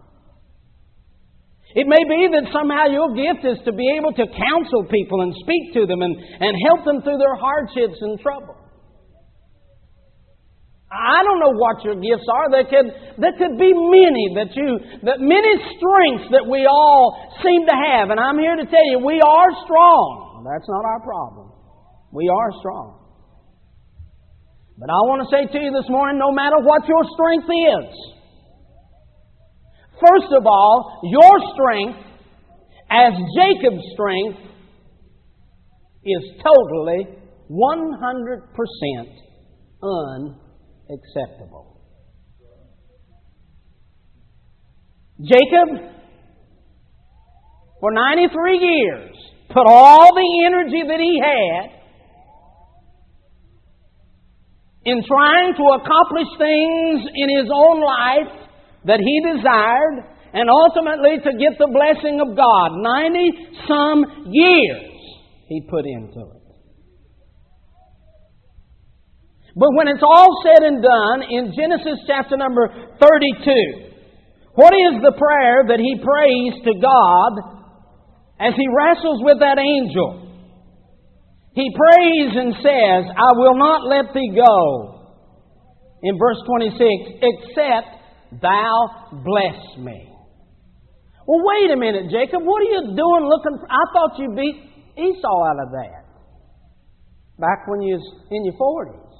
It 1.74 1.89
may 1.89 2.06
be 2.06 2.30
that 2.38 2.53
somehow 2.53 2.86
your 2.86 3.10
gift 3.18 3.42
is 3.42 3.58
to 3.65 3.74
be 3.74 3.89
able 3.98 4.13
to 4.13 4.25
counsel 4.30 4.86
people 4.94 5.25
and 5.25 5.34
speak 5.42 5.74
to 5.74 5.89
them 5.89 6.06
and, 6.06 6.13
and 6.13 6.53
help 6.70 6.86
them 6.86 7.01
through 7.01 7.18
their 7.18 7.34
hardships 7.34 7.98
and 7.98 8.22
trouble. 8.22 8.53
I 10.94 11.25
don't 11.25 11.42
know 11.42 11.58
what 11.58 11.82
your 11.82 11.98
gifts 11.98 12.30
are. 12.30 12.53
There 12.53 12.70
could, 12.70 12.88
there 13.18 13.34
could 13.34 13.58
be 13.58 13.74
many 13.74 14.38
that 14.38 14.53
you, 14.53 14.77
that 15.01 15.18
many 15.18 15.53
strengths 15.74 16.30
that 16.30 16.46
we 16.46 16.70
all 16.70 17.18
seem 17.42 17.65
to 17.65 17.74
have. 17.74 18.13
And 18.13 18.22
I'm 18.22 18.38
here 18.38 18.53
to 18.53 18.65
tell 18.70 18.86
you, 18.94 19.01
we 19.01 19.18
are 19.18 19.50
strong. 19.65 20.46
That's 20.46 20.70
not 20.70 20.86
our 20.86 21.01
problem. 21.01 21.50
We 22.13 22.30
are 22.30 22.50
strong. 22.62 23.01
But 24.77 24.94
I 24.94 25.01
want 25.10 25.25
to 25.25 25.30
say 25.34 25.50
to 25.50 25.58
you 25.58 25.74
this 25.74 25.89
morning, 25.89 26.22
no 26.22 26.30
matter 26.30 26.62
what 26.62 26.86
your 26.86 27.01
strength 27.18 27.50
is, 27.50 27.89
First 30.10 30.33
of 30.38 30.45
all, 30.45 31.00
your 31.03 31.31
strength, 31.53 32.00
as 32.91 33.13
Jacob's 33.38 33.83
strength, 33.93 34.39
is 36.03 36.24
totally 36.43 37.07
100% 37.50 38.43
unacceptable. 39.81 41.79
Jacob, 45.22 45.69
for 47.79 47.91
93 47.93 48.57
years, 48.57 49.15
put 49.50 49.65
all 49.67 50.13
the 50.13 50.43
energy 50.45 50.83
that 50.86 51.00
he 51.00 51.22
had 51.24 51.69
in 54.86 55.01
trying 55.07 55.53
to 55.55 55.63
accomplish 55.63 56.28
things 56.38 57.08
in 57.15 57.30
his 57.39 57.49
own 57.54 57.80
life 57.82 58.42
that 58.86 59.00
he 59.00 59.15
desired 59.24 60.04
and 60.34 60.50
ultimately 60.50 61.22
to 61.24 61.32
get 61.38 61.58
the 61.60 61.69
blessing 61.69 62.19
of 62.19 62.36
God. 62.36 62.69
90 62.82 63.32
some 63.67 64.32
years 64.34 64.93
he 65.48 65.62
put 65.69 65.86
into 65.86 66.19
it. 66.19 66.43
But 69.56 69.69
when 69.78 69.88
it's 69.88 70.02
all 70.02 70.34
said 70.41 70.65
and 70.65 70.82
done, 70.82 71.30
in 71.30 71.54
Genesis 71.54 72.02
chapter 72.08 72.36
number 72.36 72.67
32, 73.00 73.93
what 74.56 74.74
is 74.74 75.02
the 75.02 75.13
prayer 75.13 75.65
that 75.69 75.78
he 75.78 76.02
prays 76.02 76.54
to 76.65 76.74
God 76.82 77.32
as 78.41 78.54
he 78.58 78.65
wrestles 78.74 79.22
with 79.22 79.39
that 79.39 79.62
angel? 79.62 80.24
He 81.54 81.69
prays 81.69 82.34
and 82.34 82.54
says, 82.65 83.13
I 83.13 83.30
will 83.38 83.58
not 83.58 83.86
let 83.86 84.13
thee 84.13 84.34
go. 84.34 85.06
In 86.02 86.17
verse 86.17 86.41
26, 86.50 87.22
except 87.22 88.03
Thou 88.41 89.12
bless 89.24 89.60
me. 89.78 90.10
Well, 91.26 91.41
wait 91.43 91.72
a 91.72 91.78
minute, 91.78 92.12
Jacob. 92.12 92.43
What 92.43 92.62
are 92.62 92.72
you 92.72 92.82
doing 92.96 93.24
looking 93.30 93.56
for? 93.60 93.67
I 93.72 93.84
thought 93.93 94.19
you 94.19 94.28
beat 94.36 94.58
Esau 94.98 95.38
out 95.50 95.60
of 95.63 95.72
that 95.72 96.04
back 97.39 97.67
when 97.67 97.82
you 97.82 97.96
was 97.96 98.06
in 98.30 98.46
your 98.46 98.58
40s. 98.60 99.13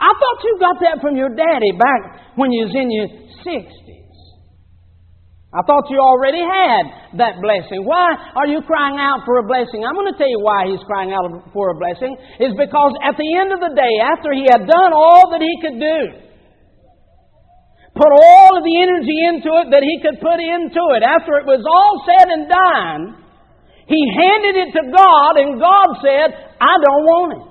I 0.00 0.10
thought 0.14 0.38
you 0.44 0.52
got 0.60 0.76
that 0.80 0.96
from 1.02 1.16
your 1.16 1.30
daddy 1.34 1.72
back 1.76 2.34
when 2.36 2.52
you 2.52 2.66
was 2.66 2.74
in 2.74 2.90
your 2.90 3.08
60s. 3.42 4.00
I 5.50 5.66
thought 5.66 5.90
you 5.90 5.98
already 5.98 6.46
had 6.46 7.18
that 7.18 7.42
blessing. 7.42 7.82
Why 7.82 8.06
are 8.38 8.46
you 8.46 8.62
crying 8.62 9.02
out 9.02 9.26
for 9.26 9.42
a 9.42 9.46
blessing? 9.46 9.82
I'm 9.82 9.98
going 9.98 10.06
to 10.06 10.14
tell 10.14 10.30
you 10.30 10.38
why 10.38 10.70
he's 10.70 10.82
crying 10.86 11.10
out 11.10 11.26
for 11.50 11.74
a 11.74 11.76
blessing. 11.76 12.14
Is 12.38 12.54
because 12.54 12.94
at 13.02 13.18
the 13.18 13.30
end 13.34 13.50
of 13.50 13.58
the 13.58 13.74
day, 13.74 13.98
after 13.98 14.30
he 14.30 14.46
had 14.46 14.62
done 14.62 14.94
all 14.94 15.26
that 15.34 15.42
he 15.42 15.50
could 15.58 15.82
do, 15.82 16.29
put 18.00 18.12
all 18.16 18.56
of 18.56 18.64
the 18.64 18.76
energy 18.80 19.18
into 19.28 19.52
it 19.60 19.68
that 19.76 19.84
he 19.84 20.00
could 20.00 20.16
put 20.24 20.40
into 20.40 20.80
it. 20.96 21.04
After 21.04 21.36
it 21.36 21.44
was 21.44 21.60
all 21.68 22.00
said 22.08 22.32
and 22.32 22.48
done, 22.48 23.20
he 23.84 24.00
handed 24.16 24.56
it 24.56 24.70
to 24.72 24.82
God, 24.88 25.36
and 25.36 25.60
God 25.60 26.00
said, 26.00 26.32
I 26.56 26.74
don't 26.80 27.04
want 27.04 27.30
it. 27.36 27.44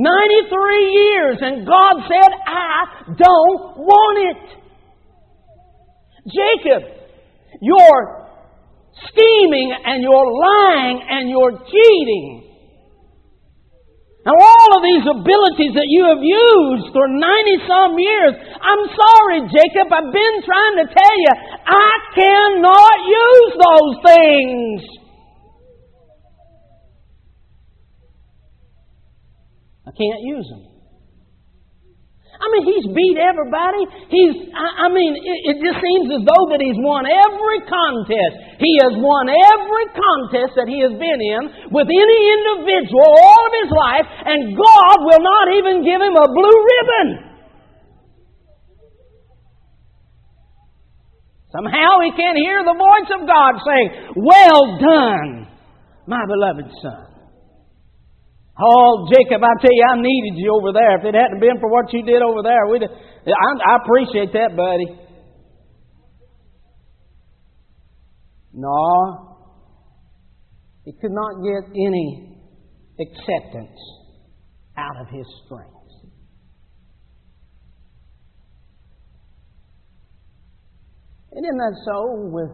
93 0.00 0.80
years, 0.96 1.36
and 1.42 1.66
God 1.66 2.08
said, 2.08 2.30
I 2.48 3.12
don't 3.20 3.84
want 3.84 4.16
it. 4.32 4.42
Jacob, 6.24 6.88
you're 7.60 8.20
scheming 9.08 9.74
and 9.84 10.02
you're 10.02 10.32
lying 10.40 11.02
and 11.04 11.28
you're 11.28 11.58
cheating 11.68 12.49
now, 14.20 14.36
all 14.36 14.70
of 14.76 14.82
these 14.84 15.06
abilities 15.08 15.72
that 15.80 15.88
you 15.88 16.04
have 16.04 16.20
used 16.20 16.92
for 16.92 17.08
90 17.08 17.24
some 17.64 17.96
years, 17.96 18.36
I'm 18.60 18.84
sorry, 18.92 19.48
Jacob, 19.48 19.88
I've 19.88 20.12
been 20.12 20.36
trying 20.44 20.76
to 20.84 20.86
tell 20.92 21.16
you, 21.16 21.32
I 21.64 21.92
cannot 22.12 22.96
use 23.08 23.52
those 23.56 23.94
things. 24.04 24.82
I 29.88 29.90
can't 29.96 30.20
use 30.20 30.46
them. 30.50 30.69
I 32.40 32.48
mean, 32.48 32.64
he's 32.64 32.88
beat 32.96 33.20
everybody. 33.20 33.84
He's, 34.08 34.48
I, 34.56 34.88
I 34.88 34.88
mean, 34.88 35.12
it, 35.12 35.38
it, 35.52 35.56
just 35.60 35.76
seems 35.76 36.08
as 36.08 36.24
though 36.24 36.44
that 36.48 36.64
he's 36.64 36.80
won 36.80 37.04
every 37.04 37.60
contest. 37.68 38.34
He 38.56 38.80
has 38.80 38.96
won 38.96 39.28
every 39.28 39.86
contest 39.92 40.56
that 40.56 40.64
he 40.64 40.80
has 40.80 40.96
been 40.96 41.20
in 41.20 41.68
with 41.68 41.84
any 41.84 42.20
individual 42.40 43.12
all 43.12 43.42
of 43.44 43.54
his 43.60 43.70
life, 43.76 44.08
and 44.24 44.56
God 44.56 44.96
will 45.04 45.20
not 45.20 45.46
even 45.52 45.84
give 45.84 46.00
him 46.00 46.16
a 46.16 46.28
blue 46.32 46.58
ribbon. 46.64 47.08
Somehow 51.52 52.00
he 52.00 52.16
can't 52.16 52.40
hear 52.40 52.64
the 52.64 52.72
voice 52.72 53.10
of 53.20 53.28
God 53.28 53.52
saying, 53.68 54.16
Well 54.16 54.80
done, 54.80 55.44
my 56.08 56.24
beloved 56.24 56.72
son. 56.80 57.09
Oh, 58.62 59.08
Jacob, 59.08 59.42
I 59.42 59.54
tell 59.60 59.72
you, 59.72 59.84
I 59.88 59.96
needed 59.96 60.36
you 60.36 60.52
over 60.54 60.72
there. 60.72 60.98
If 60.98 61.04
it 61.06 61.14
hadn't 61.14 61.40
been 61.40 61.58
for 61.60 61.70
what 61.70 61.92
you 61.92 62.04
did 62.04 62.20
over 62.20 62.42
there, 62.42 62.66
we'd. 62.68 62.82
I, 62.84 63.72
I 63.72 63.76
appreciate 63.82 64.32
that, 64.34 64.54
buddy. 64.54 65.00
No, 68.52 69.40
he 70.84 70.92
could 70.92 71.12
not 71.12 71.42
get 71.42 71.70
any 71.70 72.36
acceptance 73.00 73.78
out 74.76 74.96
of 75.00 75.06
his 75.08 75.24
strength. 75.46 75.80
And 81.32 81.46
isn't 81.46 81.58
that 81.58 81.76
so 81.86 82.28
with 82.28 82.50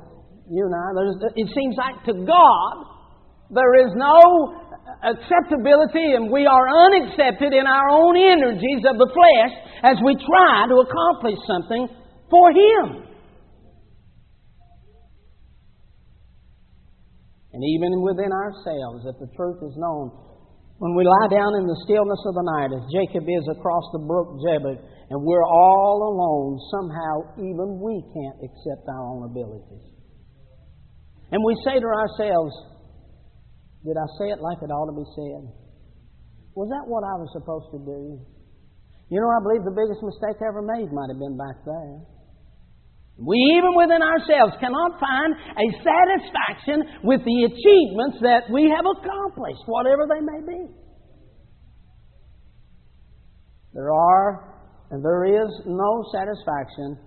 you 0.51 0.63
and 0.67 0.75
I? 0.75 0.87
There's, 0.95 1.33
it 1.35 1.49
seems 1.57 1.77
like 1.79 2.05
to 2.05 2.13
God 2.13 2.75
there 3.51 3.87
is 3.87 3.93
no 3.97 4.66
acceptability 5.03 6.15
and 6.15 6.31
we 6.31 6.47
are 6.47 6.67
unaccepted 6.89 7.53
in 7.53 7.67
our 7.67 7.89
own 7.91 8.17
energies 8.17 8.83
of 8.87 8.99
the 8.99 9.11
flesh 9.11 9.53
as 9.83 9.97
we 10.05 10.15
try 10.15 10.67
to 10.71 10.77
accomplish 10.83 11.39
something 11.47 11.89
for 12.31 12.51
Him. 12.51 13.07
And 17.53 17.65
even 17.65 18.05
within 18.05 18.31
ourselves, 18.31 19.09
if 19.09 19.17
the 19.17 19.33
truth 19.33 19.65
is 19.65 19.75
known, 19.81 20.13
when 20.77 20.93
we 20.93 21.09
lie 21.09 21.33
down 21.33 21.57
in 21.57 21.65
the 21.65 21.81
stillness 21.89 22.21
of 22.29 22.37
the 22.37 22.47
night, 22.53 22.69
as 22.69 22.85
Jacob 22.93 23.25
is 23.25 23.49
across 23.49 23.85
the 23.97 24.05
brook 24.05 24.37
Jabbok, 24.45 24.77
and 25.09 25.19
we're 25.25 25.49
all 25.49 25.99
alone, 26.05 26.61
somehow 26.69 27.15
even 27.41 27.81
we 27.81 27.97
can't 28.13 28.39
accept 28.45 28.85
our 28.93 29.05
own 29.09 29.31
abilities. 29.33 29.89
And 31.33 31.41
we 31.41 31.57
say 31.65 31.81
to 31.81 31.89
ourselves, 31.89 32.53
Did 33.87 33.95
I 33.95 34.07
say 34.19 34.35
it 34.35 34.43
like 34.43 34.59
it 34.67 34.75
ought 34.75 34.91
to 34.91 34.97
be 34.99 35.07
said? 35.15 35.47
Was 36.59 36.67
that 36.75 36.91
what 36.91 37.07
I 37.07 37.15
was 37.23 37.31
supposed 37.31 37.71
to 37.71 37.79
do? 37.87 38.19
You 39.07 39.23
know, 39.23 39.31
I 39.31 39.39
believe 39.47 39.63
the 39.63 39.77
biggest 39.79 40.03
mistake 40.03 40.43
I 40.43 40.51
ever 40.51 40.67
made 40.67 40.91
might 40.91 41.07
have 41.07 41.23
been 41.23 41.39
back 41.39 41.63
there. 41.63 42.03
We, 43.23 43.39
even 43.57 43.79
within 43.79 44.03
ourselves, 44.03 44.59
cannot 44.59 44.99
find 44.99 45.31
a 45.39 45.67
satisfaction 45.81 47.07
with 47.07 47.23
the 47.23 47.39
achievements 47.47 48.19
that 48.27 48.51
we 48.51 48.67
have 48.69 48.85
accomplished, 48.85 49.63
whatever 49.71 50.11
they 50.11 50.21
may 50.21 50.41
be. 50.43 50.61
There 53.73 53.95
are 53.95 54.57
and 54.91 55.05
there 55.05 55.25
is 55.25 55.51
no 55.67 56.05
satisfaction 56.13 56.99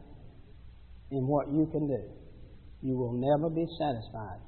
in 1.11 1.27
what 1.27 1.47
you 1.51 1.67
can 1.71 1.87
do. 1.87 2.03
You 2.81 2.97
will 2.97 3.13
never 3.19 3.49
be 3.53 3.65
satisfied 3.79 4.39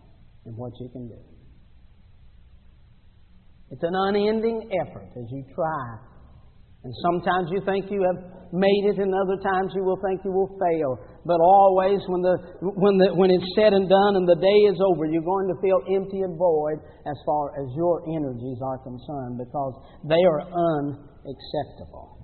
in 0.46 0.54
what 0.56 0.72
you 0.80 0.90
can 0.90 1.08
do. 1.08 1.20
It's 3.72 3.84
an 3.84 3.96
unending 3.96 4.70
effort 4.76 5.10
as 5.16 5.26
you 5.32 5.44
try 5.56 6.12
and 6.84 6.94
sometimes 7.06 7.54
you 7.54 7.62
think 7.62 7.94
you 7.94 8.02
have 8.02 8.18
made 8.50 8.84
it, 8.90 8.98
and 8.98 9.14
other 9.14 9.38
times 9.46 9.70
you 9.78 9.86
will 9.86 10.02
think 10.02 10.26
you 10.26 10.34
will 10.34 10.50
fail. 10.58 10.98
But 11.22 11.38
always, 11.38 12.02
when, 12.10 12.26
the, 12.26 12.36
when, 12.74 12.98
the, 12.98 13.14
when 13.14 13.30
it's 13.30 13.46
said 13.54 13.78
and 13.78 13.86
done 13.86 14.18
and 14.18 14.26
the 14.26 14.42
day 14.42 14.60
is 14.66 14.82
over, 14.82 15.06
you're 15.06 15.22
going 15.22 15.46
to 15.54 15.58
feel 15.62 15.78
empty 15.94 16.26
and 16.26 16.34
void 16.42 16.82
as 17.06 17.18
far 17.22 17.54
as 17.54 17.70
your 17.78 18.02
energies 18.10 18.58
are 18.66 18.82
concerned 18.82 19.38
because 19.38 19.78
they 20.10 20.18
are 20.26 20.42
unacceptable. 20.42 22.18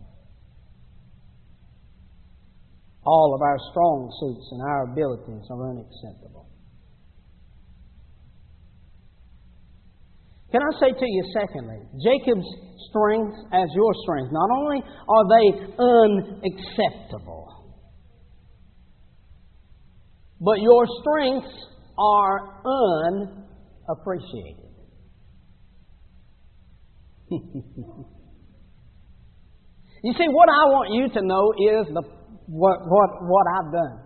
All 3.06 3.38
of 3.38 3.42
our 3.46 3.60
strong 3.70 4.10
suits 4.20 4.48
and 4.58 4.62
our 4.66 4.82
abilities 4.90 5.46
are 5.54 5.70
unacceptable. 5.70 6.50
Can 10.52 10.62
I 10.62 10.70
say 10.80 10.92
to 10.98 11.06
you, 11.06 11.24
secondly, 11.34 11.80
Jacob's 12.02 12.48
strengths 12.90 13.38
as 13.52 13.68
your 13.76 13.94
strength, 14.04 14.32
not 14.32 14.50
only 14.58 14.82
are 15.10 15.28
they 15.28 15.52
unacceptable, 15.78 17.50
but 20.40 20.62
your 20.62 20.88
strengths 21.02 21.54
are 22.00 22.62
unappreciated. 22.64 24.72
you 27.30 27.42
see, 30.14 30.30
what 30.30 30.48
I 30.48 30.64
want 30.72 30.94
you 30.94 31.10
to 31.10 31.22
know 31.26 31.52
is 31.60 31.88
the, 31.94 32.02
what, 32.46 32.88
what, 32.88 33.10
what 33.24 33.46
I've 33.52 33.72
done. 33.74 34.00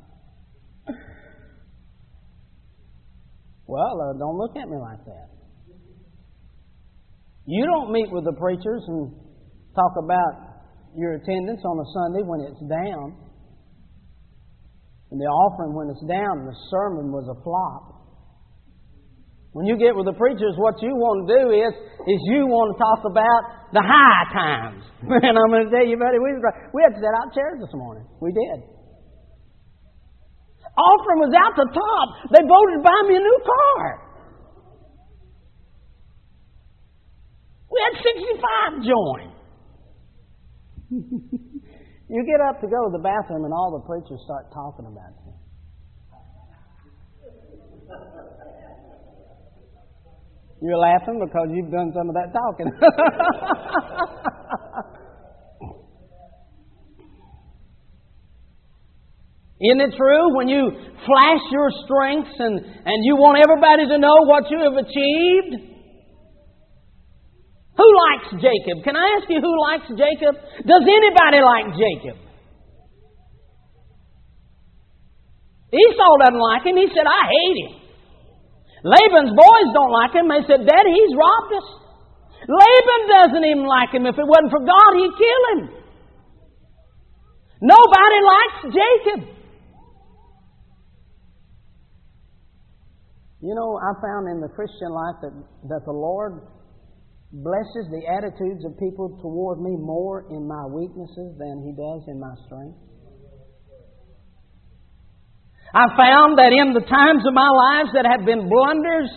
Well, 3.66 3.98
uh, 3.98 4.18
don't 4.18 4.38
look 4.38 4.54
at 4.54 4.68
me 4.68 4.78
like 4.78 5.02
that. 5.06 5.28
You 7.46 7.66
don't 7.66 7.90
meet 7.92 8.10
with 8.10 8.24
the 8.24 8.34
preachers 8.34 8.82
and 8.86 9.10
talk 9.74 9.94
about 10.02 10.62
your 10.94 11.14
attendance 11.14 11.62
on 11.62 11.76
a 11.78 11.86
Sunday 11.94 12.22
when 12.26 12.40
it's 12.46 12.62
down, 12.66 13.14
and 15.10 15.18
the 15.20 15.26
offering 15.26 15.74
when 15.74 15.90
it's 15.90 16.02
down, 16.06 16.42
and 16.42 16.48
the 16.48 16.58
sermon 16.70 17.10
was 17.10 17.26
a 17.26 17.38
flop. 17.42 17.94
When 19.52 19.66
you 19.66 19.78
get 19.78 19.96
with 19.96 20.06
the 20.06 20.18
preachers, 20.18 20.54
what 20.58 20.78
you 20.82 20.94
want 20.94 21.26
to 21.26 21.26
do 21.32 21.42
is, 21.54 21.72
is 22.06 22.20
you 22.34 22.46
want 22.46 22.74
to 22.74 22.76
talk 22.76 23.00
about 23.08 23.40
the 23.72 23.82
high 23.82 24.26
times. 24.30 24.82
and 25.26 25.34
I'm 25.38 25.50
going 25.50 25.64
to 25.64 25.72
tell 25.72 25.86
you, 25.86 25.96
buddy, 25.96 26.18
we, 26.20 26.38
we 26.74 26.84
had 26.84 26.92
to 26.92 27.00
set 27.00 27.14
out 27.18 27.32
chairs 27.32 27.58
this 27.62 27.72
morning. 27.72 28.04
We 28.20 28.30
did 28.30 28.75
offering 30.76 31.18
was 31.24 31.32
out 31.32 31.56
the 31.56 31.68
top. 31.72 32.06
They 32.30 32.44
voted 32.44 32.78
to 32.78 32.82
buy 32.84 33.00
me 33.08 33.16
a 33.16 33.22
new 33.24 33.40
car. 33.42 34.06
We 37.72 37.78
had 37.82 37.94
65 38.00 38.84
join. 38.84 39.26
you 42.08 42.24
get 42.24 42.40
up 42.40 42.60
to 42.60 42.68
go 42.68 42.88
to 42.88 42.92
the 42.92 43.02
bathroom 43.02 43.44
and 43.44 43.52
all 43.52 43.72
the 43.74 43.84
preachers 43.88 44.20
start 44.24 44.52
talking 44.52 44.86
about 44.86 45.12
you. 45.26 45.32
You're 50.62 50.78
laughing 50.78 51.20
because 51.22 51.48
you've 51.52 51.70
done 51.70 51.92
some 51.94 52.08
of 52.08 52.14
that 52.14 52.32
talking. 52.32 52.72
Isn't 59.56 59.80
it 59.80 59.96
true 59.96 60.36
when 60.36 60.48
you 60.48 60.68
flash 61.08 61.44
your 61.48 61.72
strengths 61.88 62.36
and, 62.36 62.60
and 62.60 62.98
you 63.08 63.16
want 63.16 63.40
everybody 63.40 63.88
to 63.88 63.96
know 63.96 64.16
what 64.28 64.52
you 64.52 64.60
have 64.60 64.76
achieved? 64.76 65.72
Who 67.76 67.88
likes 67.88 68.36
Jacob? 68.36 68.84
Can 68.84 68.96
I 68.96 69.16
ask 69.16 69.24
you 69.32 69.40
who 69.40 69.54
likes 69.72 69.88
Jacob? 69.96 70.36
Does 70.60 70.84
anybody 70.84 71.40
like 71.40 71.72
Jacob? 71.72 72.16
Esau 75.72 76.12
doesn't 76.20 76.40
like 76.40 76.64
him. 76.64 76.76
He 76.76 76.88
said, 76.92 77.08
I 77.08 77.22
hate 77.28 77.58
him. 77.64 77.72
Laban's 78.84 79.32
boys 79.32 79.68
don't 79.72 79.92
like 79.92 80.12
him. 80.12 80.28
They 80.28 80.44
said, 80.44 80.68
Daddy, 80.68 80.92
he's 80.92 81.16
robbed 81.16 81.52
us. 81.56 81.68
Laban 82.44 83.02
doesn't 83.08 83.44
even 83.44 83.64
like 83.64 83.92
him. 83.92 84.04
If 84.04 84.20
it 84.20 84.28
wasn't 84.28 84.52
for 84.52 84.60
God, 84.60 84.90
he'd 85.00 85.16
kill 85.16 85.42
him. 85.52 85.60
Nobody 87.60 88.18
likes 88.20 88.58
Jacob. 88.68 89.35
You 93.46 93.54
know, 93.54 93.78
I 93.78 93.94
found 94.02 94.26
in 94.26 94.42
the 94.42 94.50
Christian 94.50 94.90
life 94.90 95.22
that, 95.22 95.30
that 95.70 95.86
the 95.86 95.94
Lord 95.94 96.50
blesses 97.30 97.86
the 97.94 98.02
attitudes 98.10 98.66
of 98.66 98.74
people 98.74 99.22
toward 99.22 99.62
me 99.62 99.78
more 99.78 100.26
in 100.34 100.50
my 100.50 100.66
weaknesses 100.66 101.30
than 101.38 101.62
He 101.62 101.70
does 101.70 102.02
in 102.10 102.18
my 102.18 102.34
strength. 102.50 102.74
I 105.70 105.86
found 105.94 106.42
that 106.42 106.50
in 106.50 106.74
the 106.74 106.82
times 106.90 107.22
of 107.22 107.38
my 107.38 107.46
lives 107.46 107.94
that 107.94 108.02
have 108.02 108.26
been 108.26 108.50
blunders, 108.50 109.14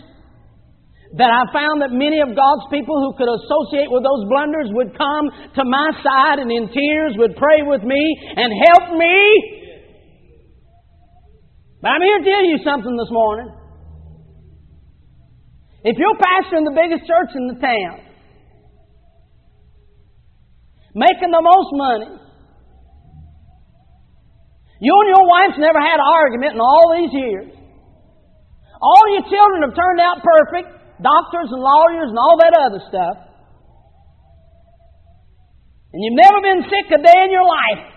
that 1.17 1.33
I 1.33 1.49
found 1.49 1.81
that 1.81 1.89
many 1.89 2.21
of 2.21 2.29
God's 2.37 2.69
people 2.69 3.01
who 3.01 3.17
could 3.17 3.33
associate 3.33 3.89
with 3.89 4.05
those 4.05 4.29
blunders 4.29 4.69
would 4.77 4.93
come 4.93 5.25
to 5.57 5.63
my 5.65 5.89
side 6.05 6.37
and 6.37 6.53
in 6.53 6.69
tears 6.69 7.17
would 7.17 7.33
pray 7.33 7.65
with 7.65 7.81
me 7.81 7.97
and 8.37 8.53
help 8.53 8.93
me. 8.93 9.17
But 11.81 11.97
I'm 11.97 12.05
here 12.05 12.21
to 12.21 12.29
tell 12.29 12.45
you 12.45 12.61
something 12.61 12.93
this 12.93 13.09
morning. 13.09 13.57
If 15.83 15.95
you're 15.95 16.19
pastoring 16.19 16.67
the 16.67 16.75
biggest 16.75 17.07
church 17.07 17.31
in 17.35 17.47
the 17.47 17.59
town, 17.59 18.03
making 20.95 21.31
the 21.31 21.39
most 21.39 21.71
money, 21.71 22.11
you 24.81 24.93
and 24.95 25.09
your 25.11 25.23
wife's 25.27 25.59
never 25.59 25.79
had 25.79 25.99
an 25.99 26.07
argument 26.07 26.53
in 26.55 26.59
all 26.59 26.95
these 26.95 27.13
years. 27.15 27.51
All 28.81 29.03
your 29.11 29.23
children 29.27 29.67
have 29.67 29.75
turned 29.75 29.99
out 29.99 30.23
perfect, 30.23 30.67
doctors 31.03 31.51
and 31.51 31.63
lawyers 31.63 32.07
and 32.11 32.17
all 32.19 32.35
that 32.39 32.55
other 32.55 32.79
stuff. 32.87 33.15
And 35.91 36.03
you've 36.03 36.19
never 36.19 36.39
been 36.43 36.63
sick 36.67 36.87
a 36.91 36.99
day 36.99 37.19
in 37.27 37.31
your 37.31 37.43
life. 37.43 37.87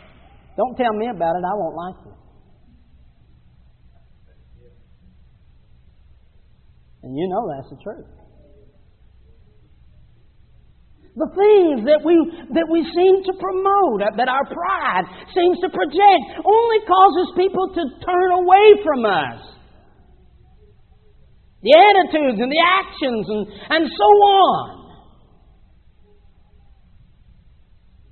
Don't 0.56 0.76
tell 0.76 0.92
me 0.94 1.06
about 1.10 1.34
it, 1.34 1.42
I 1.42 1.54
won't 1.54 1.76
like 1.76 1.98
you. 2.06 2.21
And 7.02 7.18
you 7.18 7.28
know 7.28 7.50
that's 7.50 7.70
the 7.70 7.82
truth. 7.82 8.06
The 11.14 11.28
things 11.28 11.84
that 11.84 12.00
we, 12.00 12.16
that 12.56 12.68
we 12.72 12.80
seem 12.88 13.20
to 13.28 13.32
promote, 13.36 14.00
uh, 14.00 14.16
that 14.16 14.28
our 14.32 14.46
pride 14.48 15.04
seems 15.34 15.60
to 15.60 15.68
project, 15.68 16.24
only 16.40 16.80
causes 16.88 17.36
people 17.36 17.68
to 17.74 17.82
turn 18.00 18.32
away 18.32 18.80
from 18.82 19.04
us. 19.04 19.40
The 21.62 21.76
attitudes 21.76 22.40
and 22.40 22.50
the 22.50 22.64
actions 22.80 23.26
and, 23.28 23.46
and 23.70 23.90
so 23.92 24.04
on. 24.04 24.82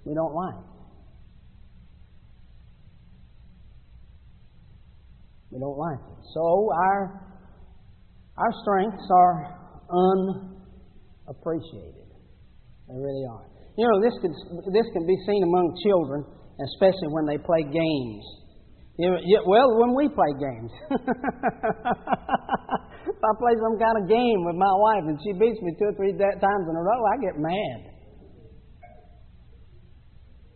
We 0.05 0.15
don't 0.15 0.35
like. 0.35 0.65
We 5.51 5.59
don't 5.59 5.79
like 5.79 5.99
it. 5.99 6.25
So 6.35 6.69
our 6.75 7.30
our 8.41 8.53
strengths 8.65 9.05
are 9.13 9.53
unappreciated. 11.29 12.09
They 12.89 12.97
really 12.97 13.29
are. 13.29 13.45
You 13.77 13.85
know, 13.85 14.01
this 14.01 14.17
can, 14.25 14.33
this 14.73 14.89
can 14.97 15.05
be 15.07 15.17
seen 15.29 15.45
among 15.45 15.77
children, 15.85 16.25
especially 16.73 17.13
when 17.13 17.29
they 17.29 17.37
play 17.37 17.63
games. 17.69 18.25
You, 18.97 19.41
well, 19.47 19.81
when 19.81 19.95
we 19.97 20.09
play 20.09 20.33
games. 20.37 20.73
if 23.09 23.21
I 23.25 23.33
play 23.41 23.55
some 23.61 23.77
kind 23.81 23.97
of 23.97 24.09
game 24.09 24.45
with 24.45 24.57
my 24.57 24.75
wife 24.77 25.05
and 25.09 25.17
she 25.25 25.33
beats 25.37 25.61
me 25.63 25.73
two 25.81 25.89
or 25.89 25.97
three 25.97 26.13
times 26.13 26.65
in 26.69 26.75
a 26.77 26.83
row, 26.85 27.01
I 27.09 27.17
get 27.21 27.41
mad. 27.41 27.81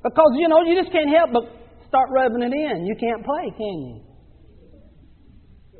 Because, 0.04 0.32
you 0.36 0.48
know, 0.48 0.60
you 0.64 0.76
just 0.76 0.92
can't 0.92 1.08
help 1.08 1.32
but 1.32 1.48
start 1.88 2.12
rubbing 2.12 2.42
it 2.44 2.52
in. 2.52 2.84
You 2.84 2.96
can't 3.00 3.24
play, 3.24 3.48
can 3.56 3.76
you? 3.88 4.04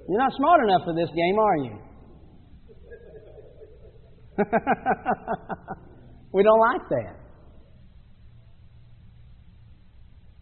You're 0.09 0.21
not 0.21 0.33
smart 0.37 0.65
enough 0.65 0.83
for 0.85 0.95
this 0.97 1.11
game, 1.13 1.37
are 1.37 1.57
you? 1.69 1.77
we 6.33 6.43
don't 6.43 6.61
like 6.61 6.89
that. 6.91 7.17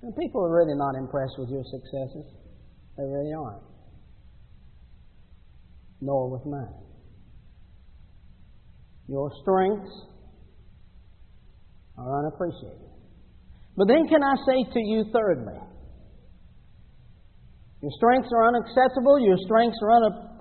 And 0.02 0.16
people 0.16 0.44
are 0.44 0.52
really 0.52 0.74
not 0.76 0.94
impressed 0.96 1.34
with 1.38 1.50
your 1.50 1.62
successes. 1.64 2.26
They 2.96 3.04
really 3.04 3.32
aren't. 3.32 3.62
Nor 6.00 6.30
with 6.30 6.46
mine. 6.46 6.74
Your 9.08 9.30
strengths 9.42 9.92
are 11.98 12.18
unappreciated. 12.18 12.88
But 13.76 13.88
then 13.88 14.08
can 14.08 14.22
I 14.22 14.34
say 14.46 14.64
to 14.72 14.80
you, 14.80 15.04
thirdly, 15.12 15.58
your 17.82 17.90
strengths 17.96 18.30
are 18.34 18.52
unaccessible, 18.52 19.24
your 19.24 19.36
strengths 19.44 19.78
are 19.82 19.92
unappreciated, 19.92 20.31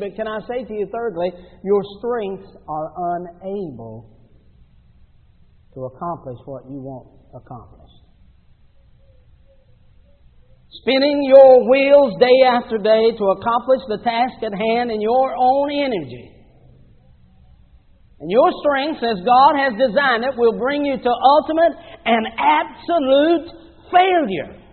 but 0.00 0.16
can 0.16 0.26
I 0.26 0.40
say 0.48 0.64
to 0.64 0.74
you, 0.74 0.88
thirdly, 0.92 1.30
your 1.62 1.82
strengths 1.98 2.48
are 2.68 2.88
unable 3.16 4.16
to 5.74 5.84
accomplish 5.84 6.38
what 6.46 6.64
you 6.70 6.80
want 6.80 7.06
accomplished. 7.36 8.00
Spinning 10.80 11.22
your 11.24 11.68
wheels 11.68 12.14
day 12.18 12.48
after 12.48 12.78
day 12.78 13.12
to 13.12 13.24
accomplish 13.36 13.82
the 13.88 13.98
task 14.02 14.40
at 14.42 14.52
hand 14.56 14.90
in 14.90 15.00
your 15.00 15.34
own 15.36 15.70
energy. 15.70 16.32
And 18.20 18.30
your 18.30 18.48
strengths, 18.64 19.04
as 19.04 19.20
God 19.20 19.52
has 19.60 19.72
designed 19.76 20.24
it, 20.24 20.32
will 20.36 20.58
bring 20.58 20.84
you 20.84 20.96
to 20.96 21.12
ultimate 21.12 21.76
and 22.04 22.26
absolute 22.40 23.48
failure. 23.92 24.65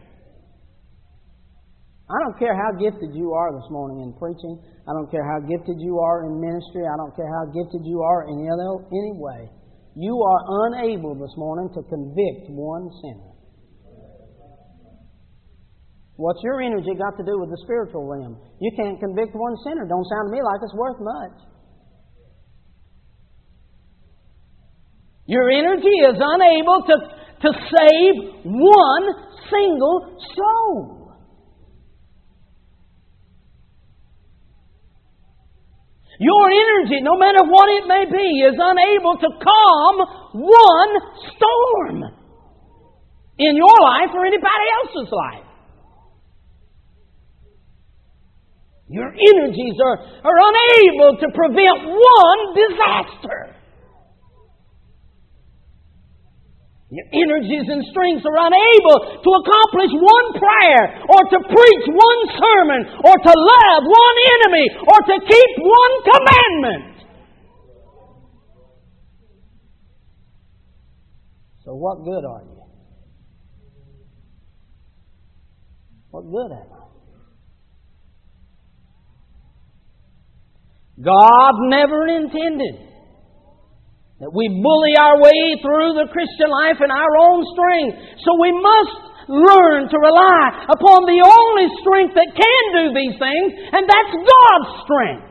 I 2.11 2.19
don't 2.19 2.37
care 2.37 2.51
how 2.51 2.75
gifted 2.75 3.15
you 3.15 3.31
are 3.31 3.55
this 3.55 3.69
morning 3.71 4.03
in 4.03 4.11
preaching. 4.19 4.59
I 4.83 4.91
don't 4.91 5.07
care 5.07 5.23
how 5.23 5.39
gifted 5.39 5.79
you 5.79 5.99
are 5.99 6.27
in 6.27 6.35
ministry. 6.35 6.83
I 6.83 6.99
don't 6.99 7.15
care 7.15 7.31
how 7.31 7.47
gifted 7.47 7.87
you 7.87 8.03
are 8.03 8.27
in 8.27 8.43
any, 8.43 9.15
way. 9.15 9.47
You 9.95 10.19
are 10.19 10.41
unable 10.67 11.15
this 11.15 11.31
morning 11.37 11.71
to 11.71 11.81
convict 11.87 12.51
one 12.51 12.91
sinner. 12.99 13.31
What's 16.17 16.43
your 16.43 16.61
energy 16.61 16.91
got 16.99 17.15
to 17.17 17.23
do 17.23 17.39
with 17.39 17.49
the 17.49 17.57
spiritual 17.63 18.05
realm? 18.05 18.37
You 18.59 18.71
can't 18.75 18.99
convict 18.99 19.33
one 19.33 19.55
sinner. 19.63 19.87
Don't 19.87 20.05
sound 20.05 20.27
to 20.27 20.31
me 20.35 20.43
like 20.43 20.59
it's 20.61 20.75
worth 20.75 20.99
much. 20.99 21.37
Your 25.25 25.49
energy 25.49 25.95
is 26.03 26.19
unable 26.19 26.83
to, 26.83 26.95
to 27.47 27.49
save 27.71 28.43
one 28.43 29.05
single 29.49 30.19
soul. 30.35 31.02
Your 36.23 36.47
energy, 36.47 37.03
no 37.03 37.19
matter 37.19 37.43
what 37.43 37.67
it 37.67 37.83
may 37.83 38.07
be, 38.07 38.27
is 38.47 38.55
unable 38.55 39.19
to 39.19 39.29
calm 39.43 39.95
one 40.39 40.91
storm 41.35 41.97
in 43.37 43.57
your 43.59 43.75
life 43.83 44.07
or 44.15 44.25
anybody 44.25 44.67
else's 44.79 45.11
life. 45.11 45.47
Your 48.87 49.11
energies 49.11 49.75
are, 49.83 49.97
are 50.23 50.39
unable 50.47 51.19
to 51.19 51.27
prevent 51.35 51.91
one 51.91 52.41
disaster. 52.55 53.55
Your 56.93 57.09
energies 57.09 57.65
and 57.73 57.81
strengths 57.89 58.21
are 58.21 58.37
unable 58.37 59.17
to 59.17 59.29
accomplish 59.41 59.89
one 59.97 60.27
prayer, 60.37 61.01
or 61.09 61.21
to 61.25 61.37
preach 61.41 61.85
one 61.89 62.21
sermon, 62.37 62.81
or 63.01 63.15
to 63.17 63.33
love 63.33 63.81
one 63.81 64.17
enemy, 64.37 64.69
or 64.77 64.99
to 65.09 65.15
keep 65.25 65.51
one 65.57 65.93
commandment. 66.05 66.93
So, 71.65 71.73
what 71.73 72.03
good 72.05 72.25
are 72.29 72.43
you? 72.45 72.61
What 76.11 76.29
good 76.29 76.51
am 76.51 76.67
I? 76.71 76.83
God 81.01 81.53
never 81.73 82.07
intended 82.07 82.92
that 84.23 84.31
we 84.31 84.47
bully 84.47 84.95
our 84.95 85.19
way 85.19 85.59
through 85.59 85.99
the 85.99 86.07
Christian 86.07 86.47
life 86.47 86.79
in 86.79 86.87
our 86.87 87.13
own 87.27 87.43
strength. 87.51 88.23
So 88.23 88.31
we 88.39 88.55
must 88.55 89.27
learn 89.27 89.91
to 89.91 89.97
rely 89.99 90.63
upon 90.71 91.03
the 91.03 91.19
only 91.19 91.67
strength 91.83 92.15
that 92.15 92.31
can 92.31 92.63
do 92.71 92.95
these 92.95 93.19
things, 93.19 93.51
and 93.75 93.83
that's 93.83 94.15
God's 94.15 94.71
strength. 94.87 95.27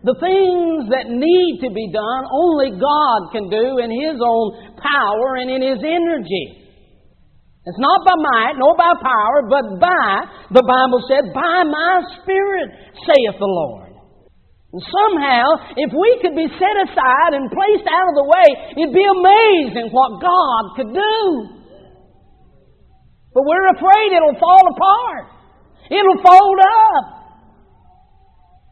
The 0.00 0.16
things 0.16 0.88
that 0.96 1.12
need 1.12 1.60
to 1.60 1.68
be 1.76 1.92
done, 1.92 2.24
only 2.32 2.72
God 2.72 3.20
can 3.36 3.52
do 3.52 3.76
in 3.76 3.92
His 3.92 4.16
own 4.16 4.80
power 4.80 5.44
and 5.44 5.52
in 5.52 5.60
His 5.60 5.84
energy. 5.84 6.64
It's 7.68 7.80
not 7.80 8.00
by 8.08 8.16
might, 8.16 8.56
nor 8.56 8.72
by 8.80 8.96
power, 8.96 9.44
but 9.44 9.76
by, 9.76 10.08
the 10.56 10.64
Bible 10.64 11.04
said, 11.04 11.36
by 11.36 11.68
my 11.68 12.00
Spirit, 12.16 12.96
saith 13.04 13.36
the 13.36 13.44
Lord. 13.44 13.83
And 14.74 14.82
somehow, 14.82 15.70
if 15.78 15.94
we 15.94 16.18
could 16.18 16.34
be 16.34 16.50
set 16.58 16.76
aside 16.82 17.30
and 17.38 17.46
placed 17.46 17.86
out 17.86 18.10
of 18.10 18.14
the 18.18 18.26
way, 18.26 18.46
it'd 18.74 18.90
be 18.90 19.06
amazing 19.06 19.94
what 19.94 20.18
God 20.18 20.62
could 20.74 20.90
do. 20.90 21.22
But 23.30 23.46
we're 23.46 23.70
afraid 23.70 24.10
it'll 24.10 24.34
fall 24.42 24.66
apart. 24.66 25.30
It'll 25.94 26.18
fold 26.26 26.58
up. 26.58 27.04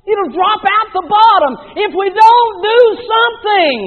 It'll 0.03 0.35
drop 0.35 0.63
out 0.67 0.89
the 0.91 1.07
bottom 1.07 1.53
if 1.79 1.95
we 1.95 2.11
don't 2.11 2.55
do 2.67 2.81
something. 3.07 3.79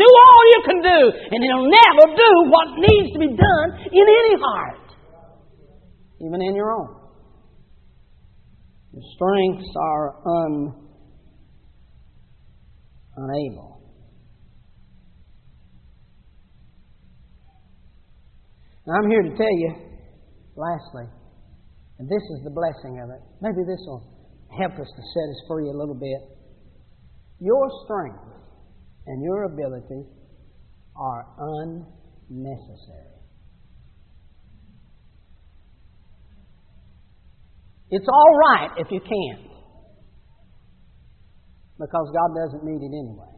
Do 0.00 0.08
all 0.08 0.42
you 0.48 0.60
can 0.64 0.80
do, 0.80 1.00
and 1.12 1.44
it'll 1.44 1.68
never 1.68 2.04
do 2.16 2.30
what 2.48 2.80
needs 2.80 3.12
to 3.12 3.18
be 3.20 3.36
done 3.36 3.68
in 3.92 4.00
any 4.00 4.34
heart, 4.40 4.96
even 6.24 6.40
in 6.40 6.56
your 6.56 6.72
own. 6.72 7.03
Your 8.94 9.02
strengths 9.16 9.74
are 9.76 10.22
un, 10.24 10.72
unable. 13.16 13.80
Now, 18.86 18.94
I'm 19.02 19.10
here 19.10 19.22
to 19.22 19.36
tell 19.36 19.58
you, 19.58 19.74
lastly, 20.54 21.10
and 21.98 22.08
this 22.08 22.22
is 22.22 22.44
the 22.44 22.50
blessing 22.50 23.00
of 23.02 23.10
it. 23.10 23.20
Maybe 23.40 23.66
this 23.66 23.82
will 23.88 24.04
help 24.60 24.72
us 24.74 24.86
to 24.86 25.02
set 25.02 25.28
us 25.28 25.42
free 25.48 25.68
a 25.70 25.76
little 25.76 25.98
bit. 25.98 26.38
Your 27.40 27.66
strength 27.84 28.22
and 29.08 29.24
your 29.24 29.44
ability 29.44 30.06
are 30.94 31.26
unnecessary. 32.30 33.23
It's 37.90 38.06
all 38.08 38.38
right 38.38 38.70
if 38.78 38.90
you 38.90 39.00
can't, 39.00 39.50
because 41.78 42.12
God 42.12 42.34
doesn't 42.34 42.64
need 42.64 42.82
it 42.82 42.92
anyway. 42.96 43.34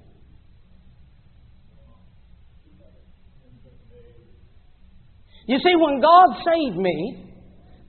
You 5.49 5.59
see, 5.59 5.75
when 5.77 6.01
God 6.01 6.37
saved 6.45 6.77
me 6.77 7.33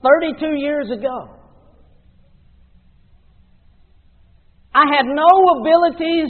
32 0.03 0.59
years 0.59 0.91
ago, 0.91 1.29
I 4.73 4.83
had 4.95 5.05
no 5.05 5.25
abilities 5.59 6.29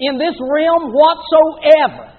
in 0.00 0.18
this 0.18 0.34
realm 0.40 0.92
whatsoever. 0.92 2.11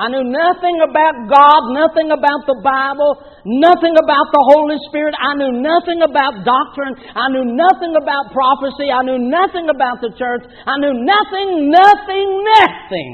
I 0.00 0.08
knew 0.08 0.24
nothing 0.24 0.80
about 0.80 1.28
God, 1.28 1.60
nothing 1.76 2.08
about 2.08 2.48
the 2.48 2.56
Bible, 2.64 3.20
nothing 3.44 3.92
about 4.00 4.32
the 4.32 4.40
Holy 4.48 4.80
Spirit. 4.88 5.12
I 5.20 5.36
knew 5.36 5.60
nothing 5.60 6.00
about 6.00 6.40
doctrine. 6.40 6.96
I 7.12 7.28
knew 7.28 7.44
nothing 7.44 7.92
about 8.00 8.32
prophecy. 8.32 8.88
I 8.88 9.04
knew 9.04 9.20
nothing 9.20 9.68
about 9.68 10.00
the 10.00 10.08
church. 10.16 10.48
I 10.64 10.80
knew 10.80 11.04
nothing, 11.04 11.68
nothing, 11.68 12.28
nothing. 12.48 13.12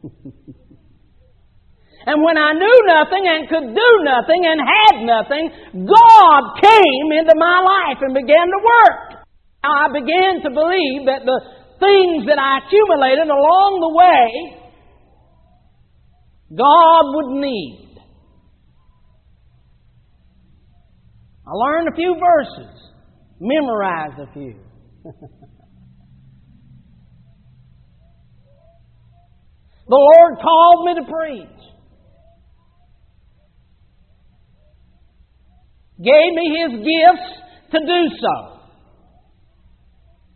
And 2.08 2.24
when 2.24 2.40
I 2.40 2.56
knew 2.56 2.78
nothing 2.88 3.20
and 3.28 3.44
could 3.52 3.68
do 3.76 3.90
nothing 4.00 4.40
and 4.48 4.56
had 4.64 5.04
nothing, 5.04 5.52
God 5.84 6.42
came 6.56 7.08
into 7.12 7.36
my 7.36 7.60
life 7.60 8.00
and 8.00 8.16
began 8.16 8.48
to 8.48 8.60
work. 8.64 9.28
Now 9.60 9.84
I 9.84 9.86
began 9.92 10.40
to 10.40 10.48
believe 10.48 11.04
that 11.04 11.28
the 11.28 11.36
things 11.76 12.24
that 12.24 12.40
I 12.40 12.64
accumulated 12.64 13.28
along 13.28 13.84
the 13.84 13.92
way, 13.92 14.24
God 16.56 17.02
would 17.14 17.40
need. 17.40 17.98
I 21.46 21.50
learned 21.52 21.88
a 21.88 21.96
few 21.96 22.14
verses, 22.14 22.74
memorized 23.40 24.18
a 24.18 24.32
few. 24.32 24.54
the 29.88 29.96
Lord 29.96 30.38
called 30.42 30.86
me 30.86 30.94
to 30.94 31.04
preach. 31.10 31.58
Gave 35.98 36.34
me 36.34 36.56
His 36.62 36.72
gifts 36.80 37.30
to 37.72 37.78
do 37.80 38.08
so. 38.20 38.58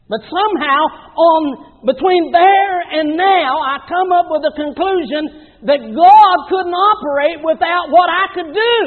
But 0.09 0.21
somehow, 0.29 0.83
on 1.17 1.87
between 1.87 2.33
there 2.33 2.81
and 3.01 3.17
now, 3.17 3.61
I 3.65 3.79
come 3.89 4.13
up 4.13 4.27
with 4.29 4.43
a 4.45 4.53
conclusion 4.57 5.52
that 5.63 5.81
God 5.81 6.37
couldn't 6.49 6.75
operate 6.75 7.39
without 7.45 7.91
what 7.91 8.09
I 8.11 8.25
could 8.35 8.51
do. 8.55 8.79